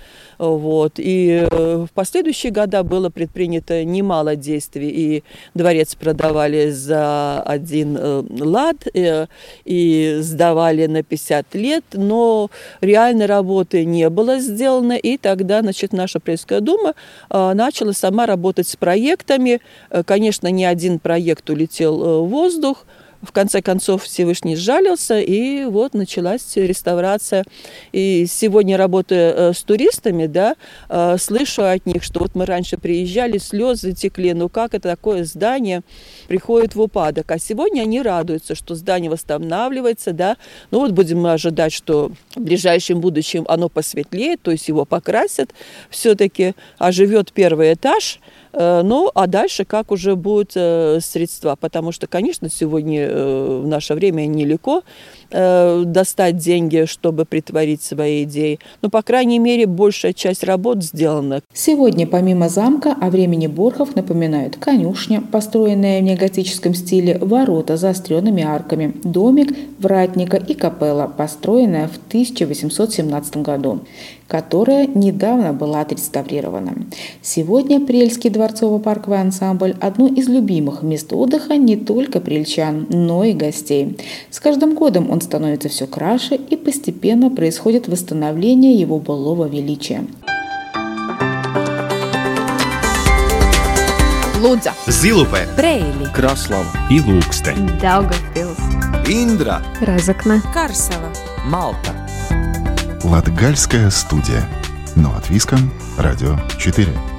Вот. 0.42 0.94
И 0.96 1.46
э, 1.48 1.87
в 1.88 1.92
последующие 1.94 2.50
года 2.50 2.83
было 2.83 3.11
предпринято 3.11 3.85
немало 3.85 4.35
действий, 4.35 4.88
и 4.90 5.24
дворец 5.55 5.94
продавали 5.94 6.70
за 6.70 7.40
один 7.42 7.96
э, 7.96 8.24
лад, 8.40 8.88
э, 8.92 9.26
и 9.64 10.16
сдавали 10.20 10.87
на 10.87 11.05
50 11.05 11.55
лет, 11.55 11.85
но 11.92 12.50
реальной 12.81 13.26
работы 13.26 13.85
не 13.85 14.11
было 14.11 14.40
сделано, 14.40 14.94
и 14.94 15.16
тогда, 15.16 15.61
значит, 15.61 15.92
наша 15.92 16.18
Пресская 16.18 16.61
дума 16.61 16.94
начала 17.31 17.92
сама 17.92 18.26
работать 18.26 18.66
с 18.66 18.76
проектами. 18.76 19.61
Конечно, 20.07 20.48
не 20.48 20.64
один 20.64 20.98
проект 20.98 21.48
улетел 21.50 22.24
в 22.24 22.28
воздух, 22.28 22.85
в 23.22 23.32
конце 23.32 23.62
концов 23.62 24.04
Всевышний 24.04 24.56
сжалился, 24.56 25.20
и 25.20 25.64
вот 25.64 25.94
началась 25.94 26.56
реставрация. 26.56 27.44
И 27.92 28.26
сегодня, 28.28 28.76
работая 28.76 29.32
э, 29.32 29.52
с 29.52 29.62
туристами, 29.62 30.26
да, 30.26 30.56
э, 30.88 31.16
слышу 31.18 31.62
от 31.64 31.87
них, 31.87 32.02
что 32.02 32.20
вот 32.20 32.35
мы 32.35 32.44
раньше 32.46 32.76
приезжали, 32.76 33.38
слезы 33.38 33.92
текли, 33.92 34.32
ну 34.35 34.48
как 34.48 34.74
это 34.74 34.88
такое 34.88 35.24
здание 35.24 35.82
приходит 36.28 36.74
в 36.74 36.80
упадок. 36.80 37.30
А 37.30 37.38
сегодня 37.38 37.82
они 37.82 38.02
радуются, 38.02 38.54
что 38.54 38.74
здание 38.74 39.11
восстанавливается, 39.11 40.12
да. 40.12 40.37
Ну 40.70 40.80
вот 40.80 40.90
будем 40.90 41.20
мы 41.20 41.32
ожидать, 41.32 41.72
что 41.72 42.11
в 42.35 42.40
ближайшем 42.40 43.00
будущем 43.00 43.44
оно 43.48 43.68
посветлеет, 43.68 44.42
то 44.42 44.50
есть 44.50 44.68
его 44.68 44.85
покрасят 44.85 45.50
все-таки, 45.90 46.54
оживет 46.78 47.32
первый 47.32 47.72
этаж– 47.74 48.18
ну, 48.52 49.10
а 49.14 49.26
дальше 49.26 49.64
как 49.64 49.90
уже 49.90 50.14
будут 50.16 50.52
э, 50.54 51.00
средства, 51.00 51.56
потому 51.58 51.92
что, 51.92 52.06
конечно, 52.06 52.50
сегодня 52.50 53.08
э, 53.08 53.60
в 53.62 53.66
наше 53.66 53.94
время 53.94 54.26
нелегко 54.26 54.82
достать 55.32 56.36
деньги, 56.36 56.84
чтобы 56.86 57.24
притворить 57.24 57.82
свои 57.82 58.24
идеи. 58.24 58.58
Но, 58.82 58.90
по 58.90 59.02
крайней 59.02 59.38
мере, 59.38 59.66
большая 59.66 60.12
часть 60.12 60.44
работ 60.44 60.82
сделана. 60.82 61.40
Сегодня, 61.52 62.06
помимо 62.06 62.48
замка, 62.48 62.94
о 63.00 63.10
времени 63.10 63.46
Борхов 63.46 63.96
напоминают 63.96 64.56
конюшня, 64.56 65.20
построенная 65.20 66.00
в 66.00 66.04
неоготическом 66.04 66.74
стиле, 66.74 67.18
ворота 67.18 67.76
с 67.76 67.80
заостренными 67.80 68.42
арками, 68.42 68.94
домик, 69.02 69.56
вратника 69.78 70.36
и 70.36 70.54
капелла, 70.54 71.12
построенная 71.16 71.88
в 71.88 71.96
1817 72.08 73.38
году 73.38 73.80
которая 74.32 74.86
недавно 74.86 75.52
была 75.52 75.82
отреставрирована. 75.82 76.72
Сегодня 77.20 77.84
Прельский 77.84 78.30
дворцово-парковый 78.30 79.20
ансамбль– 79.20 79.76
одно 79.82 80.06
из 80.06 80.26
любимых 80.26 80.82
мест 80.82 81.12
отдыха 81.12 81.58
не 81.58 81.76
только 81.76 82.18
прельчан, 82.18 82.86
но 82.88 83.24
и 83.24 83.34
гостей. 83.34 83.98
С 84.30 84.40
каждым 84.40 84.74
годом 84.74 85.10
он 85.10 85.20
становится 85.22 85.68
все 85.68 85.87
краше 85.87 86.35
и 86.35 86.56
постепенно 86.56 87.30
происходит 87.30 87.88
восстановление 87.88 88.74
его 88.74 88.98
былого 88.98 89.48
величия. 89.48 90.04
Лудза, 94.42 94.72
Зилупе, 94.88 95.46
Брейли, 95.56 96.12
Краслава. 96.12 96.66
И 96.90 96.98
Ilūkste, 96.98 97.54
Daugavpils, 97.80 98.58
Индра, 99.06 99.62
Разокна, 99.80 100.42
Карсела, 100.52 101.12
Малта. 101.44 101.92
Латгальская 103.04 103.88
студия. 103.90 104.44
Но 104.96 105.14
от 105.16 105.30
Виском, 105.30 105.72
Радио 105.96 106.37
4. 106.58 107.12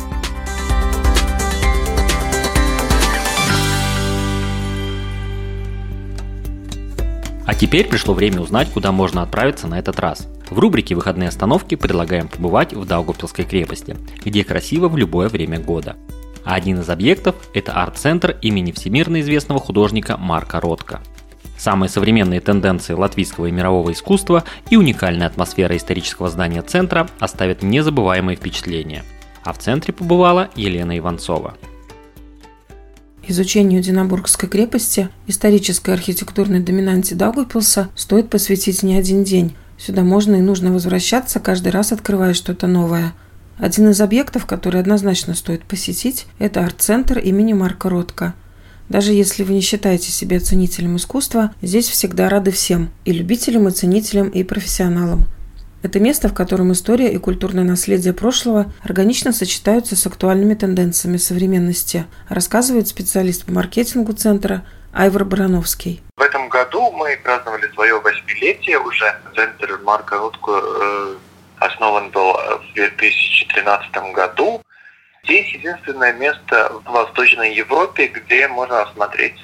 А 7.45 7.53
теперь 7.53 7.87
пришло 7.87 8.13
время 8.13 8.41
узнать, 8.41 8.69
куда 8.71 8.91
можно 8.91 9.21
отправиться 9.21 9.67
на 9.67 9.79
этот 9.79 9.99
раз. 9.99 10.27
В 10.49 10.59
рубрике 10.59 10.95
«Выходные 10.95 11.29
остановки» 11.29 11.75
предлагаем 11.75 12.27
побывать 12.27 12.73
в 12.73 12.85
Даугавпилской 12.85 13.45
крепости, 13.45 13.97
где 14.23 14.43
красиво 14.43 14.87
в 14.87 14.97
любое 14.97 15.29
время 15.29 15.59
года. 15.59 15.97
А 16.45 16.55
один 16.55 16.79
из 16.79 16.89
объектов– 16.89 17.35
это 17.53 17.73
арт-центр 17.73 18.37
имени 18.41 18.71
всемирно 18.71 19.21
известного 19.21 19.59
художника 19.59 20.17
Марка 20.17 20.59
Ротко– 20.59 21.01
Самые 21.63 21.89
современные 21.89 22.41
тенденции 22.41 22.93
латвийского 22.93 23.45
и 23.45 23.51
мирового 23.51 23.93
искусства 23.93 24.43
и 24.69 24.75
уникальная 24.75 25.27
атмосфера 25.27 25.77
исторического 25.77 26.27
здания 26.29 26.61
центра 26.61 27.07
оставят 27.19 27.63
незабываемые 27.63 28.35
впечатления. 28.35 29.05
А 29.45 29.53
в 29.53 29.59
центре 29.59 29.93
побывала 29.93 30.49
Елена 30.55 30.97
Иванцова. 30.97 31.55
Изучению 33.27 33.81
Динабургской 33.81 34.49
крепости, 34.49 35.09
исторической 35.27 35.91
архитектурной 35.91 36.59
доминанте 36.59 37.15
Даугавпилса, 37.15 37.89
стоит 37.95 38.29
посвятить 38.29 38.83
не 38.83 38.95
один 38.95 39.23
день. 39.23 39.55
Сюда 39.77 40.03
можно 40.03 40.35
и 40.35 40.41
нужно 40.41 40.71
возвращаться, 40.71 41.39
каждый 41.39 41.69
раз 41.69 41.91
открывая 41.91 42.33
что-то 42.33 42.67
новое. 42.67 43.13
Один 43.57 43.89
из 43.89 44.01
объектов, 44.01 44.45
который 44.45 44.81
однозначно 44.81 45.35
стоит 45.35 45.63
посетить, 45.63 46.25
это 46.39 46.65
арт-центр 46.65 47.19
имени 47.19 47.53
Марка 47.53 47.89
Ротко– 47.89 48.33
даже 48.89 49.13
если 49.13 49.43
вы 49.43 49.53
не 49.53 49.61
считаете 49.61 50.11
себя 50.11 50.39
ценителем 50.39 50.97
искусства, 50.97 51.53
здесь 51.61 51.87
всегда 51.87 52.29
рады 52.29 52.51
всем– 52.51 52.91
и 53.05 53.11
любителям, 53.11 53.67
и 53.67 53.71
ценителям, 53.71 54.29
и 54.29 54.43
профессионалам. 54.43 55.25
Это 55.83 55.99
место, 55.99 56.29
в 56.29 56.33
котором 56.33 56.71
история 56.71 57.11
и 57.11 57.17
культурное 57.17 57.65
наследие 57.65 58.13
прошлого 58.13 58.71
органично 58.83 59.33
сочетаются 59.33 59.97
с 59.97 60.07
актуальными 60.07 60.53
тенденциями 60.53 61.17
современности, 61.17 62.05
рассказывает 62.29 62.87
специалист 62.87 63.45
по 63.45 63.51
маркетингу 63.51 64.13
центра 64.13 64.65
Айвар 64.93 65.25
Барановский. 65.25 66.01
В 66.15 66.21
этом 66.21 66.47
году 66.47 66.89
мы 66.91 67.19
праздновали 67.21 67.69
свое 67.73 67.99
восьмилетие 67.99 68.79
уже. 68.79 69.13
Центр 69.35 69.77
Марка 69.83 70.19
Рутко 70.19 70.51
э, 70.51 71.15
основан 71.57 72.11
был 72.11 72.31
в 72.31 72.73
2013 72.75 73.91
году. 74.13 74.61
Здесь 75.25 75.53
единственное 75.53 76.11
место 76.11 76.81
в 76.83 76.91
Восточной 76.91 77.55
Европе, 77.55 78.07
где 78.07 78.45
можно 78.49 78.81
осмотреть 78.81 79.39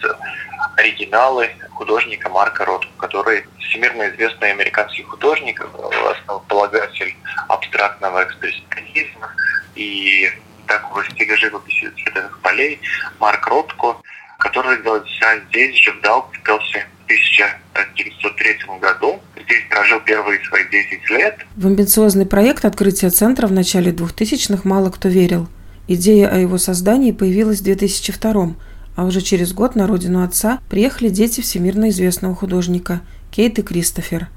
оригиналы 0.76 1.52
художника 1.72 2.28
Марка 2.28 2.65
Ротко, 2.65 2.89
который 2.98 3.46
всемирно 3.60 4.10
известный 4.10 4.52
американский 4.52 5.04
художник, 5.04 5.65
основополагатель 6.12 7.15
абстрактного 7.48 8.26
экспрессионизма 8.26 9.34
и 9.76 10.30
такого 10.68 11.02
стиля 11.06 11.38
живописи 11.38 11.89
цветных 12.04 12.38
полей 12.42 12.82
Марк 13.20 13.48
Ротко, 13.48 13.96
который 14.38 14.76
родился 14.76 15.42
здесь 15.48 15.78
же, 15.78 15.94
в 15.94 16.02
Даугавпилсе, 16.02 16.86
в 17.02 17.06
1903 17.06 18.58
году. 18.82 19.22
Здесь 19.46 19.63
прожил 19.70 20.02
первые 20.02 20.44
свои 20.44 20.65
10 20.70 21.10
лет. 21.12 21.39
В 21.56 21.68
амбициозный 21.68 22.26
проект 22.26 22.65
открытия 22.65 23.12
центра 23.12 23.48
в 23.48 23.54
начале 23.54 23.94
2000-х 23.94 24.63
мало 24.65 24.92
кто 24.92 25.08
верил– 25.08 25.48
Идея 25.91 26.28
о 26.28 26.38
его 26.38 26.60
создании 26.60 27.12
появилась 27.12 27.62
в 27.62 27.63
2002 27.63 28.54
а 28.95 29.06
уже 29.06 29.21
через 29.21 29.54
год 29.54 29.75
на 29.75 29.88
родину 29.88 30.23
отца 30.23 30.60
приехали 30.69 31.10
дети 31.10 31.41
всемирно 31.41 31.89
известного 31.89 32.36
художника 32.36 33.02
Кейт 33.32 33.58
и 33.58 33.63
Кристофер. 33.63 34.28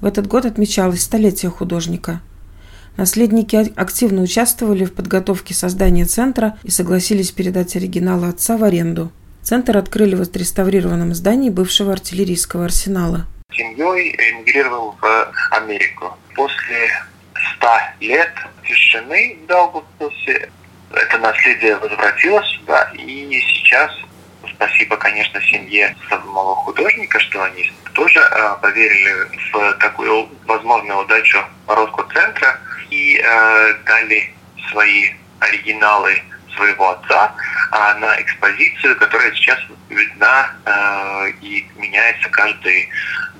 В 0.00 0.06
этот 0.06 0.26
год 0.26 0.46
отмечалось 0.46 1.02
столетие 1.02 1.50
художника. 1.50 2.22
Наследники 2.96 3.56
активно 3.76 4.22
участвовали 4.22 4.86
в 4.86 4.94
подготовке 4.94 5.52
создания 5.52 6.06
центра 6.06 6.56
и 6.62 6.70
согласились 6.70 7.30
передать 7.30 7.76
оригиналы 7.76 8.28
отца 8.28 8.56
в 8.56 8.64
аренду. 8.64 9.12
Центр 9.42 9.76
открыли 9.76 10.14
в 10.14 10.22
отреставрированном 10.22 11.14
здании 11.14 11.50
бывшего 11.50 11.92
артиллерийского 11.92 12.64
арсенала. 12.64 13.26
Семьей 13.52 14.14
эмигрировал 14.14 14.94
в 14.98 15.32
Америку. 15.50 16.16
После 16.34 16.88
ста 17.34 17.94
лет 18.00 18.32
тишины 18.66 19.36
в 19.42 19.46
Даугавпилсе 19.46 20.48
это 20.92 21.18
наследие 21.18 21.76
возвратилось 21.76 22.48
сюда, 22.48 22.90
и 22.94 23.40
сейчас 23.40 23.90
спасибо, 24.54 24.96
конечно, 24.96 25.40
семье 25.42 25.94
самого 26.08 26.54
художника, 26.56 27.18
что 27.20 27.42
они 27.42 27.70
тоже 27.94 28.20
э, 28.20 28.56
поверили 28.62 29.14
в 29.52 29.72
такую 29.74 30.28
возможную 30.46 31.00
удачу 31.00 31.38
Роско-центра 31.66 32.58
и 32.90 33.18
э, 33.18 33.74
дали 33.84 34.32
свои 34.70 35.10
оригиналы 35.40 36.22
своего 36.56 36.90
отца 36.90 37.34
э, 37.72 37.98
на 37.98 38.20
экспозицию, 38.20 38.96
которая 38.96 39.32
сейчас 39.32 39.58
видна 39.88 40.50
э, 40.64 41.30
и 41.42 41.66
меняется 41.76 42.28
каждые 42.30 42.88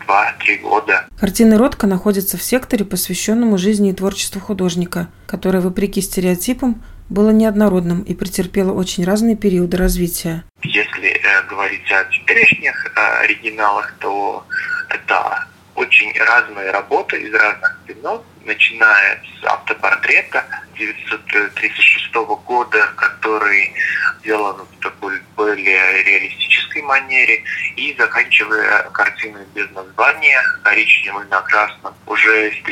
два-три 0.05 0.59
года. 0.59 1.07
Картины 1.19 1.59
Ротко 1.59 1.87
находятся 1.87 2.37
в 2.37 2.43
секторе, 2.43 2.85
посвященному 2.85 3.59
жизни 3.59 3.91
и 3.91 3.95
творчеству 3.95 4.41
художника, 4.41 5.09
который, 5.27 5.61
вопреки 5.61 6.01
стереотипам, 6.01 6.83
было 7.09 7.31
неоднородным 7.31 8.03
и 8.03 8.15
претерпело 8.15 8.73
очень 8.73 9.05
разные 9.05 9.37
периоды 9.37 9.77
развития. 9.77 10.45
Если 10.63 11.09
э, 11.09 11.43
говорить 11.49 11.91
о 11.93 12.05
теперешних 12.05 12.87
э, 12.87 13.01
оригиналах, 13.25 13.95
то 14.01 14.45
это 14.89 15.47
очень 15.75 16.13
разные 16.19 16.71
работы 16.71 17.21
из 17.21 17.33
разных 17.35 17.79
кино, 17.87 18.25
начиная 18.45 19.23
с 19.41 19.45
автопортрета 19.45 20.45
1936 20.75 22.15
года, 22.47 22.93
который 22.97 23.73
сделан 24.21 24.57
в 24.57 24.83
такой 24.83 25.21
более 25.37 26.03
реалистической 26.03 26.83
манере, 26.83 27.43
и 27.77 27.95
заканчивая 27.99 28.83
картиной 28.91 29.45
без 29.55 29.71
названия 29.71 30.43
коричневым 30.65 31.29
на 31.29 31.43
красном 31.43 31.95
уже 32.07 32.51
с 32.51 32.63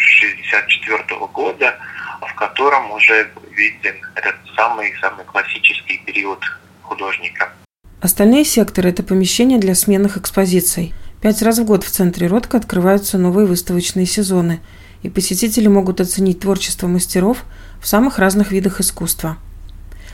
1964 0.00 1.26
года, 1.32 1.76
в 2.20 2.34
котором 2.34 2.90
уже 2.92 3.30
виден 3.52 3.94
этот 4.14 4.36
самый-самый 4.56 5.24
классический 5.24 5.98
период 6.06 6.40
художника. 6.82 7.52
Остальные 8.00 8.44
секторы– 8.44 8.88
это 8.90 9.02
помещения 9.02 9.58
для 9.58 9.74
сменных 9.74 10.16
экспозиций. 10.16 10.94
Пять 11.20 11.42
раз 11.42 11.58
в 11.58 11.64
год 11.64 11.84
в 11.84 11.90
центре 11.90 12.26
Ротко 12.26 12.56
открываются 12.56 13.18
новые 13.18 13.46
выставочные 13.46 14.06
сезоны, 14.06 14.60
и 15.02 15.10
посетители 15.10 15.68
могут 15.68 16.00
оценить 16.00 16.40
творчество 16.40 16.86
мастеров 16.86 17.44
в 17.80 17.86
самых 17.86 18.18
разных 18.18 18.52
видах 18.52 18.80
искусства. 18.80 19.36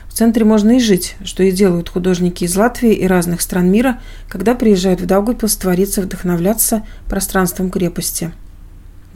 В 0.09 0.13
центре 0.13 0.43
можно 0.43 0.77
и 0.77 0.79
жить, 0.79 1.15
что 1.23 1.43
и 1.43 1.51
делают 1.51 1.89
художники 1.89 2.43
из 2.43 2.55
Латвии 2.55 2.93
и 2.93 3.07
разных 3.07 3.39
стран 3.39 3.69
мира, 3.69 4.01
когда 4.27 4.55
приезжают 4.55 4.99
в 4.99 5.05
Даугавпилс 5.05 5.55
твориться, 5.55 6.01
вдохновляться 6.01 6.85
пространством 7.07 7.69
крепости. 7.69 8.31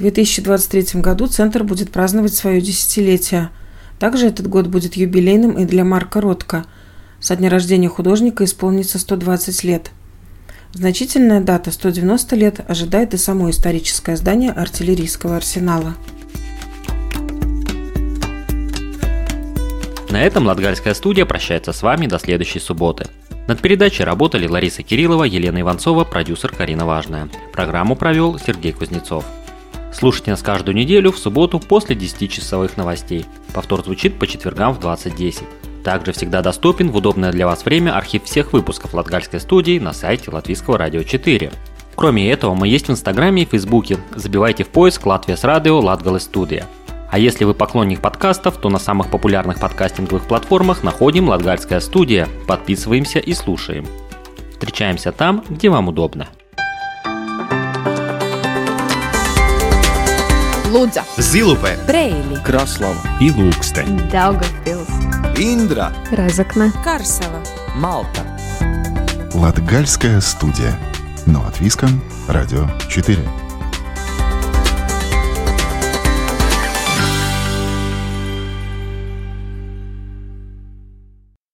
В 0.02 0.04
2023 0.04 1.00
году 1.00 1.28
центр 1.28 1.64
будет 1.64 1.92
праздновать 1.92 2.34
свое 2.34 2.60
десятилетие. 2.60 3.52
Также 4.00 4.26
этот 4.26 4.48
год 4.48 4.66
будет 4.66 4.96
юбилейным 4.96 5.52
и 5.52 5.66
для 5.66 5.86
Марка 5.86 6.20
Ротко. 6.20 6.66
Со 7.20 7.36
дня 7.36 7.50
рождения 7.50 7.88
художника 7.88 8.44
исполнится 8.44 9.00
120 9.00 9.64
лет– 9.64 9.92
Значительная 10.74 11.42
дата 11.42 11.70
190 11.72 12.36
лет 12.38 12.62
ожидает 12.66 13.14
и 13.14 13.18
само 13.18 13.50
историческое 13.50 14.16
здание 14.16 14.52
артиллерийского 14.52 15.36
арсенала. 15.36 15.96
На 20.10 20.24
этом 20.24 20.46
Латгальская 20.46 20.94
студия 20.94 21.26
прощается 21.26 21.74
с 21.74 21.82
вами 21.84 22.08
до 22.08 22.20
следующей 22.20 22.60
субботы. 22.60 23.08
Над 23.48 23.60
передачей 23.60 24.04
работали 24.04 24.48
Лариса 24.48 24.82
Кириллова, 24.82 25.26
Елена 25.26 25.60
Иванцова, 25.60 26.06
продюсер 26.06 26.54
Карина 26.56 26.86
Важная. 26.86 27.28
Программу 27.52 27.96
провел 27.96 28.40
Сергей 28.40 28.72
Кузнецов. 28.72 29.26
Слушайте 29.94 30.32
нас 30.32 30.42
каждую 30.42 30.76
неделю 30.76 31.12
в 31.12 31.18
субботу 31.18 31.60
после 31.60 31.96
10-часовых 31.96 32.78
новостей. 32.78 33.26
Повтор 33.54 33.84
звучит 33.84 34.18
по 34.18 34.26
четвергам 34.26 34.74
в 34.74 34.80
20.10. 34.80 35.44
Также 35.84 36.12
всегда 36.12 36.42
доступен 36.42 36.92
в 36.92 36.96
удобное 36.96 37.32
для 37.32 37.46
вас 37.46 37.66
время 37.66 37.96
архив 37.96 38.24
всех 38.24 38.54
выпусков 38.54 38.94
Латгальской 38.94 39.40
студии 39.40 39.80
на 39.80 39.94
сайте 39.94 40.32
Латвийского 40.32 40.78
радио 40.78 41.04
4. 41.04 41.52
Кроме 41.96 42.32
этого, 42.32 42.56
мы 42.56 42.68
есть 42.68 42.88
в 42.88 42.92
Инстаграме 42.92 43.44
и 43.44 43.46
Фейсбуке. 43.46 43.98
Забивайте 44.16 44.64
в 44.64 44.70
поиск 44.70 45.06
Латвия 45.06 45.36
с 45.36 45.44
радио 45.44 45.80
Латгалый 45.80 46.22
студия. 46.22 46.68
А 47.12 47.20
если 47.20 47.44
вы 47.44 47.54
поклонник 47.54 48.00
подкастов, 48.00 48.58
то 48.58 48.70
на 48.70 48.80
самых 48.80 49.10
популярных 49.12 49.60
подкастинговых 49.60 50.24
платформах 50.24 50.82
находим 50.84 51.28
Латгальская 51.28 51.82
студия. 51.82 52.30
Подписываемся 52.48 53.20
и 53.20 53.34
слушаем. 53.34 53.86
Встречаемся 54.52 55.12
там, 55.12 55.44
где 55.50 55.70
вам 55.70 55.90
удобно. 55.90 56.28
Лудза, 60.72 61.04
Зилупе, 61.18 61.78
Брейли, 61.86 62.42
Краслава 62.46 62.96
и 63.20 63.30
Лукстен. 63.30 64.10
Даугавпилс, 64.10 64.88
Индра, 65.38 65.92
Разокна, 66.14 66.72
Карсела. 66.84 67.44
Малта. 67.76 68.26
Латгальская 69.34 70.22
студия. 70.22 70.80
Но 71.26 71.42
от 71.42 71.60
Виска, 71.60 71.90
Радио 72.30 72.68
4. 72.90 73.41